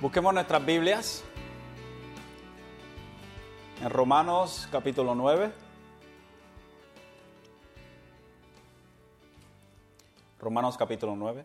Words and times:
Busquemos 0.00 0.32
nuestras 0.32 0.64
Biblias 0.64 1.24
en 3.82 3.90
Romanos 3.90 4.68
capítulo 4.70 5.12
9. 5.16 5.50
Romanos 10.38 10.76
capítulo 10.76 11.16
9. 11.16 11.44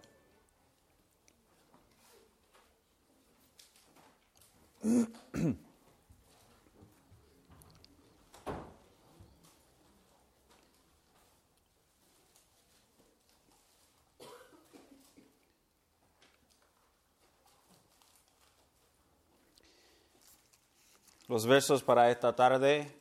Los 21.33 21.47
versos 21.47 21.81
para 21.81 22.11
esta 22.11 22.35
tarde, 22.35 22.95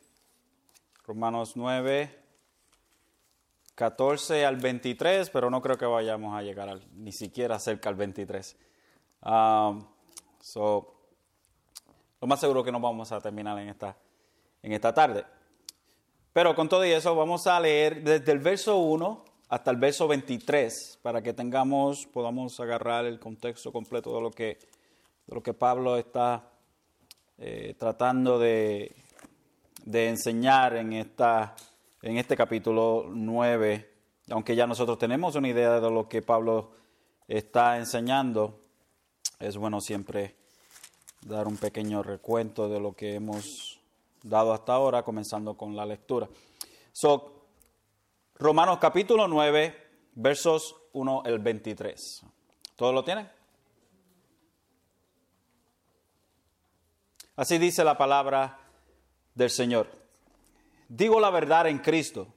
Romanos 1.05 1.51
9, 1.55 2.19
14 3.75 4.43
al 4.43 4.55
23, 4.55 5.29
pero 5.29 5.51
no 5.51 5.61
creo 5.61 5.77
que 5.77 5.85
vayamos 5.85 6.35
a 6.35 6.41
llegar 6.41 6.79
ni 6.95 7.11
siquiera 7.11 7.59
cerca 7.59 7.89
al 7.89 7.95
23. 7.95 8.57
Um, 9.21 9.85
so, 10.41 10.95
lo 12.19 12.27
más 12.27 12.39
seguro 12.39 12.63
que 12.63 12.71
no 12.71 12.79
vamos 12.79 13.11
a 13.11 13.21
terminar 13.21 13.59
en 13.59 13.69
esta, 13.69 13.95
en 14.63 14.71
esta 14.71 14.91
tarde. 14.91 15.23
Pero 16.33 16.55
con 16.55 16.67
todo 16.67 16.81
eso 16.81 17.15
vamos 17.15 17.45
a 17.45 17.59
leer 17.59 18.03
desde 18.03 18.31
el 18.31 18.39
verso 18.39 18.77
1 18.77 19.25
hasta 19.49 19.69
el 19.69 19.77
verso 19.77 20.07
23 20.07 21.01
para 21.03 21.21
que 21.21 21.33
tengamos, 21.33 22.07
podamos 22.07 22.59
agarrar 22.59 23.05
el 23.05 23.19
contexto 23.19 23.71
completo 23.71 24.15
de 24.15 24.21
lo 24.21 24.31
que, 24.31 24.57
de 25.27 25.35
lo 25.35 25.43
que 25.43 25.53
Pablo 25.53 25.97
está 25.97 26.49
eh, 27.45 27.75
tratando 27.77 28.39
de, 28.39 28.95
de, 29.83 30.07
enseñar 30.07 30.77
en, 30.77 30.93
esta, 30.93 31.53
en 32.01 32.17
este 32.17 32.37
capítulo 32.37 33.07
9, 33.09 33.91
aunque 34.29 34.55
ya 34.55 34.65
nosotros 34.65 34.97
tenemos 34.97 35.35
una 35.35 35.49
idea 35.49 35.81
de 35.81 35.91
lo 35.91 36.07
que 36.07 36.21
Pablo 36.21 36.71
está 37.27 37.77
enseñando, 37.77 38.61
es 39.41 39.57
bueno 39.57 39.81
siempre 39.81 40.37
dar 41.19 41.45
un 41.45 41.57
pequeño 41.57 42.01
recuento 42.01 42.69
de 42.69 42.79
lo 42.79 42.93
que 42.93 43.15
hemos 43.15 43.77
dado 44.23 44.53
hasta 44.53 44.71
ahora, 44.71 45.03
comenzando 45.03 45.57
con 45.57 45.75
la 45.75 45.85
lectura. 45.85 46.29
So, 46.93 47.47
Romanos 48.35 48.77
capítulo 48.79 49.27
9, 49.27 49.75
versos 50.13 50.77
1 50.93 51.23
al 51.25 51.39
23. 51.39 52.23
¿Todos 52.77 52.93
lo 52.93 53.03
tienen? 53.03 53.29
Así 57.35 57.57
dice 57.57 57.83
la 57.83 57.97
palabra 57.97 58.59
del 59.33 59.49
Señor. 59.49 59.87
Digo 60.87 61.19
la 61.19 61.31
verdad 61.31 61.67
en 61.67 61.79
Cristo. 61.79 62.27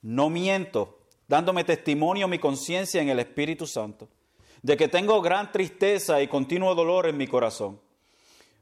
No 0.00 0.30
miento, 0.30 1.00
dándome 1.28 1.64
testimonio 1.64 2.28
mi 2.28 2.38
conciencia 2.38 3.02
en 3.02 3.10
el 3.10 3.18
Espíritu 3.18 3.66
Santo, 3.66 4.08
de 4.62 4.78
que 4.78 4.88
tengo 4.88 5.20
gran 5.20 5.52
tristeza 5.52 6.22
y 6.22 6.28
continuo 6.28 6.74
dolor 6.74 7.06
en 7.06 7.18
mi 7.18 7.26
corazón, 7.26 7.78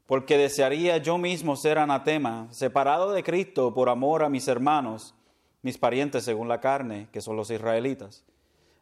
porque 0.06 0.36
desearía 0.36 0.96
yo 0.98 1.18
mismo 1.18 1.54
ser 1.54 1.78
anatema, 1.78 2.48
separado 2.50 3.12
de 3.12 3.22
Cristo 3.22 3.72
por 3.72 3.88
amor 3.88 4.24
a 4.24 4.28
mis 4.28 4.48
hermanos, 4.48 5.14
mis 5.62 5.78
parientes 5.78 6.24
según 6.24 6.48
la 6.48 6.60
carne, 6.60 7.08
que 7.12 7.20
son 7.20 7.36
los 7.36 7.50
israelitas, 7.50 8.24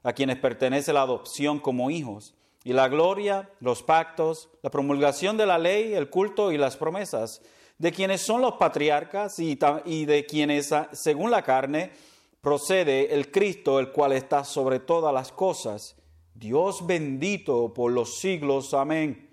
a 0.02 0.14
quienes 0.14 0.38
pertenece 0.38 0.94
la 0.94 1.02
adopción 1.02 1.58
como 1.58 1.90
hijos 1.90 2.34
y 2.66 2.72
la 2.72 2.88
gloria, 2.88 3.48
los 3.60 3.84
pactos, 3.84 4.48
la 4.60 4.70
promulgación 4.70 5.36
de 5.36 5.46
la 5.46 5.56
ley, 5.56 5.94
el 5.94 6.10
culto 6.10 6.50
y 6.50 6.58
las 6.58 6.76
promesas, 6.76 7.40
de 7.78 7.92
quienes 7.92 8.22
son 8.22 8.40
los 8.40 8.54
patriarcas 8.54 9.38
y, 9.38 9.54
de 9.54 10.26
quienes, 10.28 10.74
según 10.90 11.30
la 11.30 11.42
carne, 11.42 11.92
procede 12.40 13.14
el 13.14 13.30
Cristo, 13.30 13.78
el 13.78 13.92
cual 13.92 14.14
está 14.14 14.42
sobre 14.42 14.80
todas 14.80 15.14
las 15.14 15.30
cosas. 15.30 15.94
Dios 16.34 16.84
bendito 16.84 17.72
por 17.72 17.92
los 17.92 18.18
siglos. 18.18 18.74
Amén. 18.74 19.30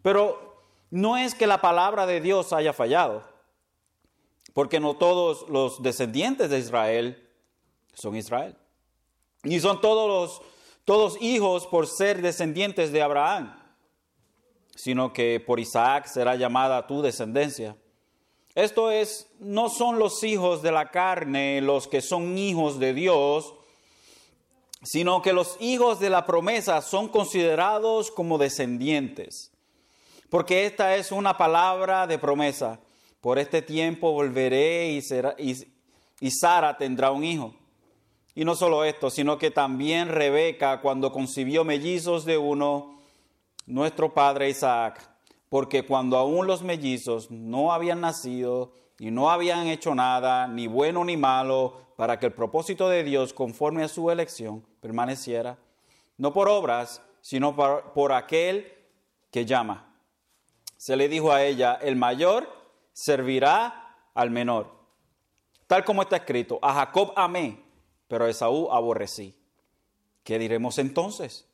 Pero 0.00 0.62
no 0.90 1.16
es 1.16 1.34
que 1.34 1.48
la 1.48 1.60
palabra 1.60 2.06
de 2.06 2.20
Dios 2.20 2.52
haya 2.52 2.72
fallado, 2.72 3.24
porque 4.54 4.78
no 4.78 4.94
todos 4.94 5.48
los 5.48 5.82
descendientes 5.82 6.48
de 6.48 6.60
Israel 6.60 7.28
son 7.92 8.14
Israel. 8.14 8.56
Ni 9.42 9.58
son 9.58 9.80
todos 9.80 10.08
los 10.08 10.59
todos 10.90 11.22
hijos 11.22 11.68
por 11.68 11.86
ser 11.86 12.20
descendientes 12.20 12.90
de 12.90 13.00
Abraham, 13.00 13.56
sino 14.74 15.12
que 15.12 15.38
por 15.38 15.60
Isaac 15.60 16.06
será 16.06 16.34
llamada 16.34 16.84
tu 16.88 17.00
descendencia. 17.00 17.76
Esto 18.56 18.90
es, 18.90 19.28
no 19.38 19.68
son 19.68 20.00
los 20.00 20.24
hijos 20.24 20.62
de 20.62 20.72
la 20.72 20.90
carne 20.90 21.60
los 21.60 21.86
que 21.86 22.00
son 22.00 22.36
hijos 22.36 22.80
de 22.80 22.92
Dios, 22.92 23.54
sino 24.82 25.22
que 25.22 25.32
los 25.32 25.56
hijos 25.60 26.00
de 26.00 26.10
la 26.10 26.26
promesa 26.26 26.82
son 26.82 27.06
considerados 27.06 28.10
como 28.10 28.36
descendientes. 28.36 29.52
Porque 30.28 30.66
esta 30.66 30.96
es 30.96 31.12
una 31.12 31.38
palabra 31.38 32.08
de 32.08 32.18
promesa. 32.18 32.80
Por 33.20 33.38
este 33.38 33.62
tiempo 33.62 34.10
volveré 34.10 34.88
y, 34.88 35.02
será, 35.02 35.36
y, 35.38 35.56
y 36.18 36.30
Sara 36.32 36.76
tendrá 36.76 37.12
un 37.12 37.22
hijo. 37.22 37.54
Y 38.34 38.44
no 38.44 38.54
solo 38.54 38.84
esto, 38.84 39.10
sino 39.10 39.38
que 39.38 39.50
también 39.50 40.08
Rebeca, 40.08 40.80
cuando 40.80 41.12
concibió 41.12 41.64
mellizos 41.64 42.24
de 42.24 42.38
uno, 42.38 43.00
nuestro 43.66 44.14
padre 44.14 44.48
Isaac, 44.48 45.08
porque 45.48 45.84
cuando 45.84 46.16
aún 46.16 46.46
los 46.46 46.62
mellizos 46.62 47.30
no 47.30 47.72
habían 47.72 48.00
nacido 48.00 48.72
y 48.98 49.10
no 49.10 49.30
habían 49.30 49.66
hecho 49.66 49.94
nada, 49.94 50.46
ni 50.46 50.66
bueno 50.66 51.04
ni 51.04 51.16
malo, 51.16 51.80
para 51.96 52.18
que 52.18 52.26
el 52.26 52.32
propósito 52.32 52.88
de 52.88 53.02
Dios, 53.02 53.32
conforme 53.32 53.82
a 53.82 53.88
su 53.88 54.10
elección, 54.10 54.64
permaneciera, 54.80 55.58
no 56.16 56.32
por 56.32 56.48
obras, 56.48 57.02
sino 57.20 57.54
por, 57.56 58.12
aquel 58.12 58.72
que 59.30 59.44
llama. 59.44 59.94
Se 60.76 60.96
le 60.96 61.08
dijo 61.08 61.32
a 61.32 61.44
ella, 61.44 61.78
el 61.82 61.96
mayor 61.96 62.48
servirá 62.92 63.96
al 64.14 64.30
menor. 64.30 64.70
Tal 65.66 65.84
como 65.84 66.02
está 66.02 66.16
escrito, 66.16 66.58
a 66.62 66.74
Jacob 66.74 67.12
amé 67.16 67.69
pero 68.10 68.26
Esaú 68.26 68.72
aborrecí. 68.72 69.36
¿Qué 70.24 70.36
diremos 70.40 70.78
entonces? 70.78 71.46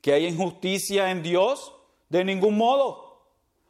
¿Que 0.00 0.14
hay 0.14 0.26
injusticia 0.26 1.10
en 1.10 1.22
Dios? 1.22 1.74
De 2.08 2.24
ningún 2.24 2.56
modo. 2.56 3.20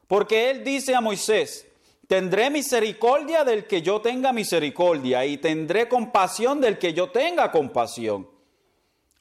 Porque 0.07 0.49
Él 0.49 0.63
dice 0.63 0.95
a 0.95 1.01
Moisés, 1.01 1.67
tendré 2.07 2.49
misericordia 2.49 3.43
del 3.43 3.67
que 3.67 3.81
yo 3.81 3.99
tenga 3.99 4.31
misericordia 4.31 5.25
y 5.25 5.35
tendré 5.37 5.89
compasión 5.89 6.61
del 6.61 6.79
que 6.79 6.93
yo 6.93 7.11
tenga 7.11 7.51
compasión. 7.51 8.29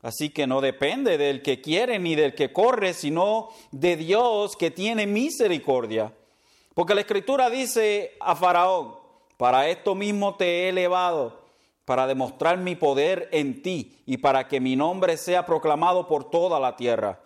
Así 0.00 0.30
que 0.30 0.46
no 0.46 0.60
depende 0.60 1.18
del 1.18 1.42
que 1.42 1.60
quiere 1.60 1.98
ni 1.98 2.14
del 2.14 2.36
que 2.36 2.52
corre, 2.52 2.94
sino 2.94 3.48
de 3.72 3.96
Dios 3.96 4.56
que 4.56 4.70
tiene 4.70 5.08
misericordia. 5.08 6.14
Porque 6.72 6.94
la 6.94 7.00
escritura 7.00 7.50
dice 7.50 8.16
a 8.20 8.36
Faraón, 8.36 8.94
para 9.36 9.68
esto 9.68 9.96
mismo 9.96 10.36
te 10.36 10.44
he 10.44 10.68
elevado 10.68 11.41
para 11.84 12.06
demostrar 12.06 12.58
mi 12.58 12.76
poder 12.76 13.28
en 13.32 13.62
ti 13.62 14.02
y 14.06 14.18
para 14.18 14.48
que 14.48 14.60
mi 14.60 14.76
nombre 14.76 15.16
sea 15.16 15.44
proclamado 15.44 16.06
por 16.06 16.30
toda 16.30 16.60
la 16.60 16.76
tierra. 16.76 17.20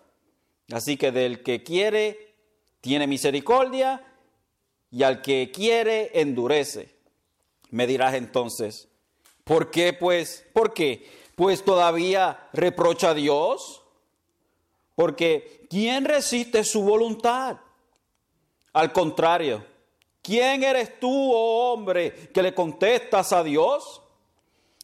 Así 0.71 0.97
que 0.97 1.11
del 1.11 1.43
que 1.43 1.63
quiere, 1.63 2.35
tiene 2.81 3.07
misericordia, 3.07 4.03
y 4.89 5.03
al 5.03 5.21
que 5.21 5.51
quiere, 5.51 6.19
endurece. 6.19 6.95
Me 7.69 7.87
dirás 7.87 8.13
entonces, 8.13 8.87
¿por 9.43 9.69
qué 9.71 9.93
pues? 9.93 10.45
¿Por 10.53 10.73
qué? 10.73 11.07
Pues 11.35 11.63
todavía 11.63 12.49
reprocha 12.53 13.09
a 13.09 13.13
Dios. 13.13 13.83
Porque 14.95 15.67
¿quién 15.69 16.05
resiste 16.05 16.63
su 16.63 16.81
voluntad? 16.81 17.57
Al 18.73 18.91
contrario, 18.91 19.63
¿quién 20.21 20.63
eres 20.63 20.99
tú, 20.99 21.31
oh 21.33 21.73
hombre, 21.73 22.29
que 22.33 22.41
le 22.41 22.55
contestas 22.55 23.33
a 23.33 23.43
Dios? 23.43 24.01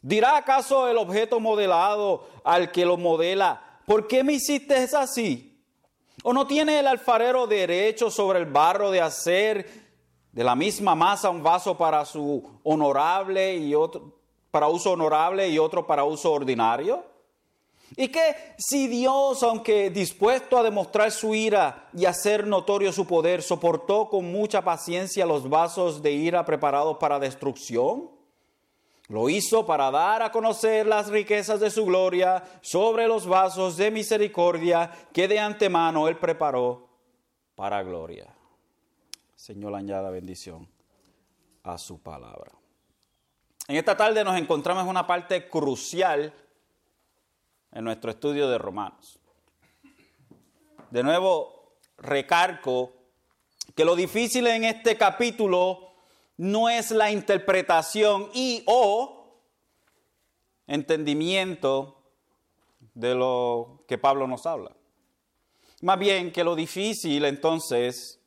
¿Dirá 0.04 0.36
acaso 0.36 0.90
el 0.90 0.98
objeto 0.98 1.40
modelado 1.40 2.28
al 2.44 2.72
que 2.72 2.86
lo 2.86 2.98
modela, 2.98 3.80
¿por 3.86 4.06
qué 4.06 4.22
me 4.22 4.34
hiciste 4.34 4.76
así? 4.76 5.66
¿O 6.24 6.34
no 6.34 6.46
tiene 6.46 6.80
el 6.80 6.88
alfarero 6.88 7.48
derecho 7.48 8.12
sobre 8.12 8.40
el 8.40 8.46
barro 8.46 8.92
de 8.92 9.00
hacer 9.00 9.66
de 10.34 10.44
la 10.44 10.56
misma 10.56 10.94
masa 10.94 11.30
un 11.30 11.42
vaso 11.42 11.78
para 11.78 12.04
su 12.04 12.44
honorable 12.64 13.56
y 13.56 13.74
otro 13.74 14.20
para 14.52 14.68
uso 14.68 14.92
honorable 14.92 15.48
y 15.48 15.58
otro 15.58 15.88
para 15.88 16.04
uso 16.04 16.34
ordinario? 16.34 17.06
Y 17.96 18.10
que 18.10 18.36
si 18.58 18.88
Dios, 18.88 19.42
aunque 19.42 19.90
dispuesto 19.90 20.58
a 20.58 20.64
demostrar 20.64 21.12
su 21.12 21.34
ira 21.34 21.88
y 21.94 22.04
hacer 22.04 22.46
notorio 22.46 22.92
su 22.92 23.08
poder, 23.08 23.42
soportó 23.42 24.10
con 24.10 24.30
mucha 24.30 24.64
paciencia 24.64 25.26
los 25.26 25.48
vasos 25.48 26.02
de 26.02 26.12
ira 26.12 26.44
preparados 26.44 26.98
para 26.98 27.20
destrucción, 27.20 28.13
Lo 29.10 29.30
hizo 29.30 29.66
para 29.66 29.92
dar 29.92 30.22
a 30.22 30.32
conocer 30.32 30.88
las 30.88 31.10
riquezas 31.10 31.60
de 31.60 31.70
su 31.70 31.86
gloria 31.86 32.44
sobre 32.62 33.08
los 33.08 33.28
vasos 33.28 33.76
de 33.76 33.92
misericordia 33.92 34.90
que 35.12 35.28
de 35.28 35.40
antemano 35.40 36.08
Él 36.08 36.18
preparó 36.18 36.88
para 37.56 37.84
gloria. 37.84 38.34
Señor, 39.36 39.76
añada 39.76 40.10
bendición 40.10 40.70
a 41.64 41.78
su 41.78 42.02
palabra. 42.02 42.52
En 43.68 43.76
esta 43.76 43.96
tarde 43.96 44.24
nos 44.24 44.38
encontramos 44.38 44.84
en 44.84 44.90
una 44.90 45.06
parte 45.06 45.50
crucial 45.50 46.34
en 47.72 47.84
nuestro 47.84 48.12
estudio 48.12 48.48
de 48.48 48.58
Romanos. 48.58 49.20
De 50.92 51.04
nuevo, 51.04 51.76
recargo 51.98 52.94
que 53.76 53.86
lo 53.86 53.96
difícil 53.96 54.48
en 54.48 54.66
este 54.66 54.98
capítulo 54.98 55.93
no 56.38 56.70
es 56.70 56.92
la 56.92 57.12
interpretación 57.12 58.30
y 58.34 58.64
o 58.68 59.42
entendimiento 60.68 62.02
de 62.94 63.16
lo 63.16 63.84
que 63.88 63.98
Pablo 63.98 64.28
nos 64.28 64.46
habla. 64.46 64.72
Más 65.82 66.00
bien 66.00 66.32
que 66.32 66.44
lo 66.44 66.56
difícil 66.56 67.26
entonces 67.26 68.20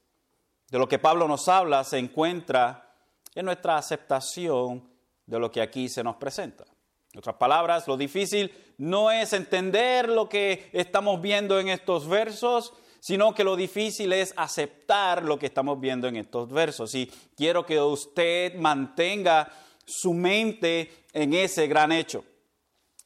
de 0.71 0.79
lo 0.79 0.89
que 0.89 0.99
Pablo 0.99 1.29
nos 1.29 1.49
habla 1.49 1.85
se 1.85 1.99
encuentra 1.99 2.95
en 3.35 3.47
nuestra 3.47 3.77
aceptación 3.77 4.89
de 5.27 5.39
lo 5.39 5.51
que 5.51 5.61
aquí 5.61 5.89
se 5.89 6.03
nos 6.03 6.17
presenta. 6.17 6.65
En 7.13 7.19
otras 7.19 7.37
palabras, 7.37 7.89
lo 7.89 7.97
difícil 7.97 8.53
no 8.79 9.11
es 9.11 9.33
entender 9.33 10.09
lo 10.09 10.29
que 10.29 10.69
estamos 10.73 11.21
viendo 11.21 11.59
en 11.59 11.69
estos 11.69 12.09
versos, 12.09 12.75
sino 13.07 13.33
que 13.33 13.45
lo 13.45 13.55
difícil 13.55 14.13
es 14.13 14.35
aceptar 14.37 15.23
lo 15.23 15.39
que 15.39 15.47
estamos 15.47 15.79
viendo 15.79 16.09
en 16.09 16.17
estos 16.17 16.51
versos. 16.51 16.93
Y 16.97 17.07
quiero 17.37 17.65
que 17.65 17.81
usted 17.81 18.57
mantenga 18.57 19.49
su 19.85 20.13
mente 20.13 21.05
en 21.13 21.33
ese 21.33 21.69
gran 21.69 21.93
hecho, 21.93 22.25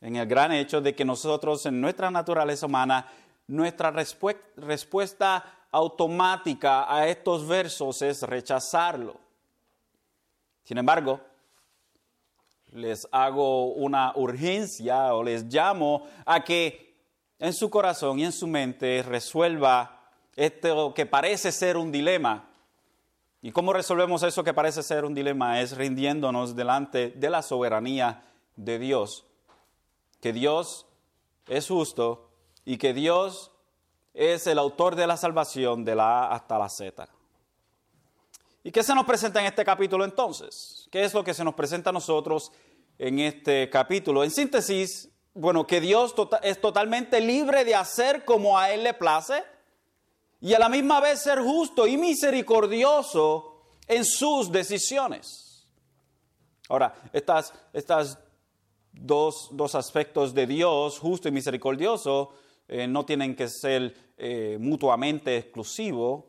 en 0.00 0.16
el 0.16 0.26
gran 0.26 0.52
hecho 0.52 0.80
de 0.80 0.94
que 0.94 1.04
nosotros 1.04 1.66
en 1.66 1.82
nuestra 1.82 2.10
naturaleza 2.10 2.64
humana, 2.64 3.12
nuestra 3.46 3.90
respuesta 3.90 5.66
automática 5.70 6.90
a 6.90 7.06
estos 7.06 7.46
versos 7.46 8.00
es 8.00 8.22
rechazarlo. 8.22 9.20
Sin 10.62 10.78
embargo, 10.78 11.20
les 12.68 13.06
hago 13.12 13.66
una 13.74 14.14
urgencia 14.16 15.12
o 15.12 15.22
les 15.22 15.44
llamo 15.44 16.06
a 16.24 16.42
que 16.42 16.89
en 17.40 17.54
su 17.54 17.70
corazón 17.70 18.18
y 18.18 18.24
en 18.24 18.32
su 18.32 18.46
mente 18.46 19.02
resuelva 19.02 20.12
esto 20.36 20.94
que 20.94 21.06
parece 21.06 21.50
ser 21.50 21.76
un 21.76 21.90
dilema. 21.90 22.50
¿Y 23.42 23.50
cómo 23.50 23.72
resolvemos 23.72 24.22
eso 24.22 24.44
que 24.44 24.52
parece 24.52 24.82
ser 24.82 25.06
un 25.06 25.14
dilema? 25.14 25.60
Es 25.60 25.76
rindiéndonos 25.76 26.54
delante 26.54 27.08
de 27.08 27.30
la 27.30 27.42
soberanía 27.42 28.30
de 28.56 28.78
Dios. 28.78 29.24
Que 30.20 30.34
Dios 30.34 30.86
es 31.48 31.66
justo 31.66 32.30
y 32.66 32.76
que 32.76 32.92
Dios 32.92 33.50
es 34.12 34.46
el 34.46 34.58
autor 34.58 34.94
de 34.94 35.06
la 35.06 35.16
salvación 35.16 35.84
de 35.84 35.94
la 35.94 36.24
A 36.24 36.34
hasta 36.34 36.58
la 36.58 36.68
Z. 36.68 37.08
¿Y 38.62 38.70
qué 38.70 38.82
se 38.82 38.94
nos 38.94 39.06
presenta 39.06 39.40
en 39.40 39.46
este 39.46 39.64
capítulo 39.64 40.04
entonces? 40.04 40.86
¿Qué 40.90 41.04
es 41.04 41.14
lo 41.14 41.24
que 41.24 41.32
se 41.32 41.44
nos 41.44 41.54
presenta 41.54 41.88
a 41.88 41.94
nosotros 41.94 42.52
en 42.98 43.18
este 43.20 43.70
capítulo? 43.70 44.22
En 44.22 44.30
síntesis, 44.30 45.08
bueno, 45.40 45.66
que 45.66 45.80
Dios 45.80 46.14
tota-, 46.14 46.40
es 46.42 46.60
totalmente 46.60 47.18
libre 47.18 47.64
de 47.64 47.74
hacer 47.74 48.26
como 48.26 48.58
a 48.58 48.70
Él 48.72 48.84
le 48.84 48.92
place 48.92 49.42
y 50.38 50.52
a 50.52 50.58
la 50.58 50.68
misma 50.68 51.00
vez 51.00 51.20
ser 51.20 51.40
justo 51.40 51.86
y 51.86 51.96
misericordioso 51.96 53.62
en 53.86 54.04
sus 54.04 54.52
decisiones. 54.52 55.66
Ahora, 56.68 56.94
estas, 57.14 58.18
dos, 58.92 59.48
dos, 59.52 59.74
aspectos 59.74 60.34
de 60.34 60.46
Dios, 60.46 60.98
justo 60.98 61.28
y 61.28 61.32
misericordioso, 61.32 62.34
eh, 62.68 62.86
no 62.86 63.06
tienen 63.06 63.34
que 63.34 63.48
ser 63.48 64.12
eh, 64.18 64.58
mutuamente 64.60 65.38
exclusivos. 65.38 66.24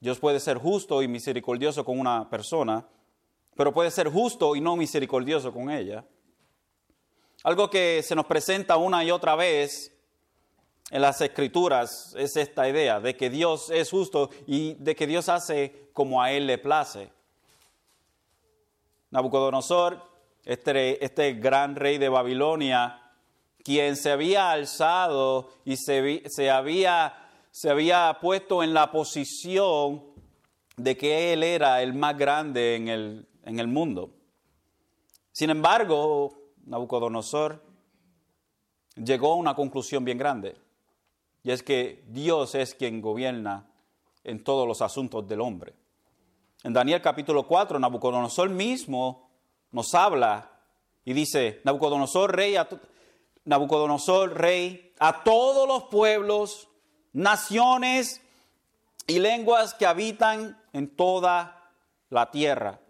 Dios 0.00 0.18
puede 0.18 0.40
ser 0.40 0.58
justo 0.58 1.00
y 1.00 1.06
misericordioso 1.06 1.84
con 1.84 2.00
una 2.00 2.28
persona, 2.28 2.86
pero 3.54 3.72
puede 3.72 3.92
ser 3.92 4.08
justo 4.08 4.56
y 4.56 4.60
no 4.60 4.74
misericordioso 4.74 5.52
con 5.52 5.70
ella. 5.70 6.04
Algo 7.42 7.70
que 7.70 8.02
se 8.02 8.14
nos 8.14 8.26
presenta 8.26 8.76
una 8.76 9.02
y 9.02 9.10
otra 9.10 9.34
vez 9.34 9.96
en 10.90 11.00
las 11.00 11.22
escrituras 11.22 12.14
es 12.18 12.36
esta 12.36 12.68
idea 12.68 13.00
de 13.00 13.16
que 13.16 13.30
Dios 13.30 13.70
es 13.70 13.90
justo 13.90 14.28
y 14.46 14.74
de 14.74 14.94
que 14.94 15.06
Dios 15.06 15.30
hace 15.30 15.88
como 15.94 16.20
a 16.22 16.32
Él 16.32 16.46
le 16.46 16.58
place. 16.58 17.10
Nabucodonosor, 19.10 20.06
este, 20.44 21.02
este 21.02 21.32
gran 21.32 21.76
rey 21.76 21.96
de 21.96 22.10
Babilonia, 22.10 23.10
quien 23.64 23.96
se 23.96 24.10
había 24.10 24.50
alzado 24.50 25.48
y 25.64 25.78
se, 25.78 26.22
se, 26.28 26.50
había, 26.50 27.30
se 27.50 27.70
había 27.70 28.18
puesto 28.20 28.62
en 28.62 28.74
la 28.74 28.92
posición 28.92 30.04
de 30.76 30.94
que 30.94 31.32
Él 31.32 31.42
era 31.42 31.80
el 31.80 31.94
más 31.94 32.18
grande 32.18 32.76
en 32.76 32.88
el, 32.88 33.28
en 33.44 33.58
el 33.58 33.66
mundo. 33.66 34.10
Sin 35.32 35.48
embargo, 35.48 36.39
Nabucodonosor 36.66 37.62
llegó 38.96 39.32
a 39.32 39.36
una 39.36 39.54
conclusión 39.54 40.04
bien 40.04 40.18
grande, 40.18 40.56
y 41.42 41.50
es 41.50 41.62
que 41.62 42.04
Dios 42.08 42.54
es 42.54 42.74
quien 42.74 43.00
gobierna 43.00 43.66
en 44.24 44.44
todos 44.44 44.66
los 44.68 44.82
asuntos 44.82 45.26
del 45.26 45.40
hombre. 45.40 45.74
En 46.62 46.72
Daniel 46.72 47.00
capítulo 47.00 47.46
4, 47.46 47.78
Nabucodonosor 47.78 48.50
mismo 48.50 49.30
nos 49.72 49.94
habla 49.94 50.50
y 51.04 51.14
dice, 51.14 51.60
Nabucodonosor 51.64 52.36
rey, 52.36 52.56
a 52.56 52.68
Nabucodonosor 53.44 54.36
rey, 54.38 54.92
a 54.98 55.24
todos 55.24 55.66
los 55.66 55.84
pueblos, 55.84 56.68
naciones 57.12 58.20
y 59.06 59.18
lenguas 59.18 59.74
que 59.74 59.86
habitan 59.86 60.60
en 60.72 60.94
toda 60.94 61.72
la 62.10 62.30
tierra, 62.30 62.80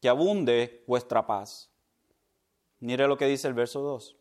que 0.00 0.08
abunde 0.08 0.84
vuestra 0.86 1.26
paz. 1.26 1.67
Mire 2.80 3.06
lo 3.06 3.16
que 3.16 3.26
dice 3.26 3.48
el 3.48 3.54
verso 3.54 3.80
2. 3.80 4.16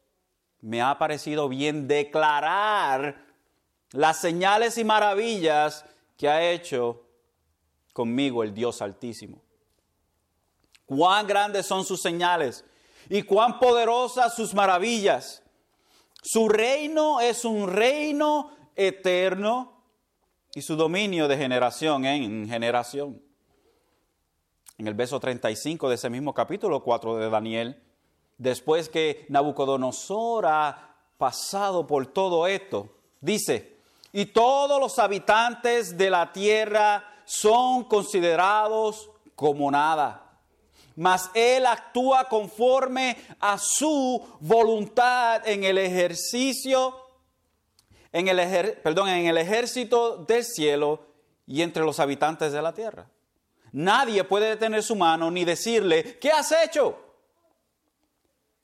Me 0.62 0.82
ha 0.82 0.98
parecido 0.98 1.48
bien 1.48 1.88
declarar 1.88 3.26
las 3.92 4.20
señales 4.20 4.78
y 4.78 4.84
maravillas 4.84 5.86
que 6.18 6.28
ha 6.28 6.52
hecho 6.52 7.04
conmigo 7.94 8.44
el 8.44 8.54
Dios 8.54 8.82
Altísimo. 8.82 9.42
Cuán 10.86 11.28
grandes 11.28 11.66
son 11.66 11.86
sus 11.86 12.02
señales 12.02 12.66
y 13.10 13.24
cuán 13.24 13.60
poderosas 13.60 14.36
sus 14.36 14.54
maravillas. 14.54 15.44
Su 16.22 16.50
reino 16.50 17.22
es 17.22 17.46
un 17.46 17.72
reino 17.72 18.52
eterno 18.76 19.84
y 20.54 20.62
su 20.62 20.76
dominio 20.76 21.28
de 21.28 21.38
generación 21.38 22.06
en 22.06 22.48
generación. 22.48 23.22
En 24.78 24.88
el 24.88 24.94
verso 24.94 25.20
35 25.20 25.90
de 25.90 25.96
ese 25.96 26.10
mismo 26.10 26.34
capítulo 26.34 26.84
4 26.84 27.18
de 27.18 27.30
Daniel, 27.30 27.84
después 28.38 28.90
que 28.90 29.26
Nabucodonosor 29.30 30.46
ha 30.46 30.96
pasado 31.18 31.88
por 31.88 32.08
todo 32.08 32.48
esto, 32.48 32.90
dice, 33.22 33.78
y 34.14 34.26
todos 34.26 34.80
los 34.80 35.00
habitantes 35.00 35.98
de 35.98 36.10
la 36.10 36.32
tierra 36.32 37.04
son 37.26 37.84
considerados 37.84 39.10
como 39.36 39.70
nada. 39.70 40.24
Mas 40.96 41.30
él 41.36 41.66
actúa 41.66 42.28
conforme 42.28 43.18
a 43.40 43.58
su 43.60 44.26
voluntad 44.40 45.48
en 45.48 45.64
el 45.64 45.78
ejercicio, 45.78 46.96
en 48.12 48.28
el, 48.28 48.74
perdón, 48.82 49.10
en 49.10 49.28
el 49.28 49.38
ejército 49.38 50.18
del 50.18 50.44
cielo 50.44 51.02
y 51.46 51.62
entre 51.62 51.84
los 51.84 52.00
habitantes 52.00 52.52
de 52.52 52.62
la 52.62 52.74
tierra. 52.74 53.08
Nadie 53.72 54.24
puede 54.24 54.50
detener 54.50 54.82
su 54.82 54.96
mano 54.96 55.30
ni 55.30 55.46
decirle, 55.46 56.18
¿qué 56.18 56.32
has 56.32 56.52
hecho? 56.52 57.07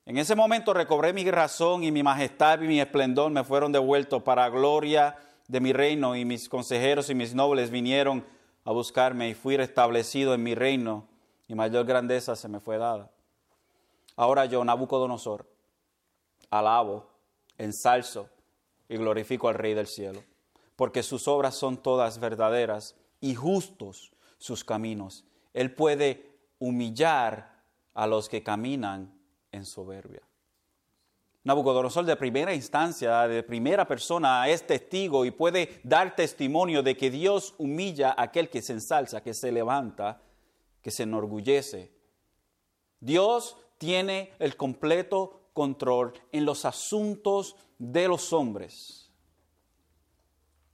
En 0.06 0.18
ese 0.18 0.36
momento 0.36 0.74
recobré 0.74 1.14
mi 1.14 1.30
razón 1.32 1.84
y 1.84 1.92
mi 1.92 2.04
majestad 2.04 2.62
y 2.62 2.68
mi 2.68 2.82
esplendor 2.82 3.32
me 3.32 3.46
fueron 3.46 3.72
devueltos 3.72 4.22
para 4.24 4.50
gloria 4.50 5.18
de 5.48 5.62
mi 5.62 5.72
reino 5.72 6.16
y 6.16 6.26
mis 6.26 6.50
consejeros 6.50 7.10
y 7.10 7.16
mis 7.16 7.34
nobles 7.34 7.70
vinieron 7.70 8.26
a 8.66 8.72
buscarme 8.72 9.30
y 9.30 9.34
fui 9.34 9.56
restablecido 9.56 10.34
en 10.34 10.44
mi 10.44 10.56
reino 10.56 11.08
y 11.48 11.56
mayor 11.56 11.86
grandeza 11.86 12.36
se 12.36 12.50
me 12.50 12.60
fue 12.60 12.78
dada. 12.78 13.12
Ahora 14.18 14.46
yo, 14.46 14.64
Nabucodonosor, 14.64 15.50
alabo, 16.50 17.10
ensalzo 17.58 18.30
y 18.90 18.98
glorifico 18.98 19.48
al 19.48 19.56
Rey 19.56 19.74
del 19.74 19.88
cielo, 19.88 20.22
porque 20.76 21.02
sus 21.02 21.28
obras 21.28 21.56
son 21.56 21.78
todas 21.78 22.20
verdaderas 22.20 22.96
y 23.22 23.36
justos 23.36 24.12
sus 24.38 24.64
caminos. 24.64 25.26
Él 25.54 25.74
puede 25.74 26.30
humillar 26.60 27.64
a 27.94 28.06
los 28.06 28.28
que 28.28 28.44
caminan 28.44 29.13
en 29.54 29.66
soberbia. 29.66 30.22
Nabucodonosor 31.46 32.06
de 32.06 32.16
primera 32.16 32.54
instancia, 32.54 33.28
de 33.28 33.44
primera 33.44 33.86
persona, 33.86 34.48
es 34.48 34.66
testigo 34.66 35.26
y 35.26 35.32
puede 35.32 35.82
dar 35.84 36.16
testimonio 36.16 36.82
de 36.82 36.96
que 36.96 37.12
Dios 37.12 37.54
humilla 37.58 38.12
a 38.12 38.24
aquel 38.24 38.50
que 38.50 38.62
se 38.62 38.74
ensalza, 38.74 39.22
que 39.22 39.34
se 39.34 39.52
levanta, 39.52 40.22
que 40.82 40.92
se 40.92 41.04
enorgullece. 41.04 41.92
Dios 43.00 43.58
tiene 43.78 44.32
el 44.40 44.56
completo 44.56 45.50
control 45.52 46.14
en 46.32 46.46
los 46.46 46.64
asuntos 46.64 47.58
de 47.78 48.08
los 48.08 48.32
hombres. 48.32 49.12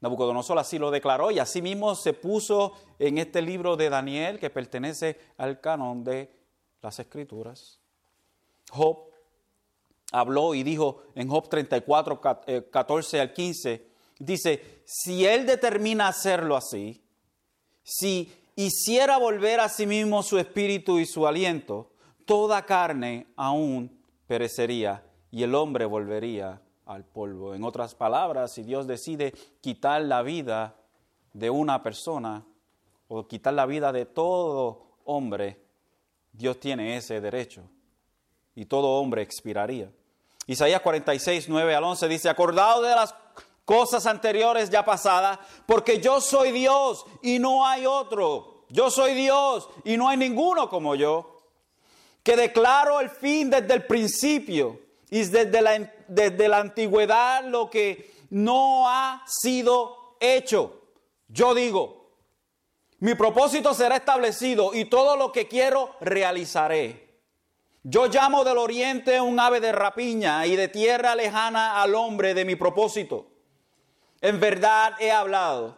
Nabucodonosor 0.01 0.59
así 0.59 0.77
lo 0.77 0.91
declaró 0.91 1.31
y 1.31 1.39
así 1.39 1.62
mismo 1.62 1.95
se 1.95 2.13
puso 2.13 2.74
en 3.00 3.17
este 3.17 3.41
libro 3.41 3.75
de 3.75 3.89
Daniel 3.89 4.39
que 4.39 4.50
pertenece 4.51 5.19
al 5.38 5.59
canon 5.59 6.03
de 6.03 6.31
las 6.81 7.00
escrituras. 7.00 7.78
Job 8.70 9.10
habló 10.12 10.54
y 10.54 10.64
dijo 10.64 11.04
en 11.16 11.28
Job 11.28 11.50
34, 11.50 12.22
14 12.72 13.18
eh, 13.18 13.22
al 13.22 13.34
15, 13.34 13.88
dice, 14.20 14.82
si 14.86 15.26
él 15.26 15.46
determina 15.46 16.08
hacerlo 16.08 16.56
así, 16.56 17.04
si 17.84 18.32
hiciera 18.56 19.18
volver 19.18 19.60
a 19.60 19.70
sí 19.70 19.86
mismo 19.86 20.24
su 20.24 20.38
espíritu 20.38 21.00
y 21.00 21.06
su 21.06 21.28
aliento, 21.28 21.92
toda 22.26 22.66
carne 22.66 23.28
aún 23.36 24.00
perecería 24.28 25.04
y 25.32 25.44
el 25.44 25.56
hombre 25.56 25.86
volvería 25.86 26.62
al 26.86 27.06
polvo. 27.06 27.54
En 27.54 27.64
otras 27.64 27.96
palabras, 27.96 28.54
si 28.54 28.64
Dios 28.64 28.88
decide 28.88 29.34
quitar 29.62 30.02
la 30.02 30.22
vida 30.24 30.76
de 31.34 31.50
una 31.50 31.84
persona 31.84 32.46
o 33.08 33.28
quitar 33.28 33.54
la 33.54 33.66
vida 33.66 33.92
de 33.92 34.06
todo 34.06 34.98
hombre, 35.06 35.62
Dios 36.32 36.60
tiene 36.60 36.98
ese 36.98 37.22
derecho 37.22 37.64
y 38.56 38.65
todo 38.65 39.00
hombre 39.00 39.22
expiraría. 39.22 39.91
Isaías 40.48 40.82
46, 40.82 41.48
9 41.48 41.75
al 41.75 41.84
11 41.84 42.08
dice, 42.08 42.29
acordado 42.29 42.82
de 42.82 42.96
las 42.96 43.13
cosas 43.65 44.08
anteriores 44.08 44.70
ya 44.70 44.84
pasadas, 44.84 45.38
porque 45.68 46.00
yo 46.00 46.20
soy 46.22 46.51
Dios 46.51 47.06
y 47.22 47.38
no 47.38 47.68
hay 47.68 47.86
otro. 47.86 48.65
Yo 48.70 48.89
soy 48.89 49.13
Dios 49.13 49.70
y 49.84 49.98
no 49.98 50.10
hay 50.10 50.18
ninguno 50.18 50.70
como 50.70 50.96
yo, 50.96 51.38
que 52.24 52.36
declaro 52.36 53.00
el 53.00 53.10
fin 53.10 53.50
desde 53.50 53.74
el 53.74 53.86
principio 53.86 54.79
y 55.10 55.24
desde 55.24 55.62
la, 55.62 55.91
desde 56.08 56.48
la 56.48 56.58
antigüedad 56.60 57.44
lo 57.46 57.70
que 57.70 58.12
no 58.29 58.88
ha 58.89 59.24
sido 59.27 60.15
hecho. 60.20 60.82
Yo 61.27 61.53
digo, 61.53 62.12
mi 63.00 63.15
propósito 63.15 63.74
será 63.74 63.98
establecido 63.98 64.74
y 64.74 64.86
todo 64.86 65.15
lo 65.15 65.32
que 65.32 65.48
quiero 65.48 65.96
realizaré. 66.01 67.09
Yo 67.83 68.07
llamo 68.07 68.43
del 68.43 68.57
oriente 68.57 69.21
un 69.21 69.39
ave 69.39 69.59
de 69.62 69.71
rapiña 69.71 70.45
y 70.45 70.55
de 70.55 70.67
tierra 70.67 71.15
lejana 71.15 71.81
al 71.81 71.95
hombre 71.95 72.33
de 72.33 72.43
mi 72.43 72.55
propósito. 72.55 73.27
En 74.21 74.39
verdad 74.39 74.95
he 75.00 75.12
hablado 75.12 75.77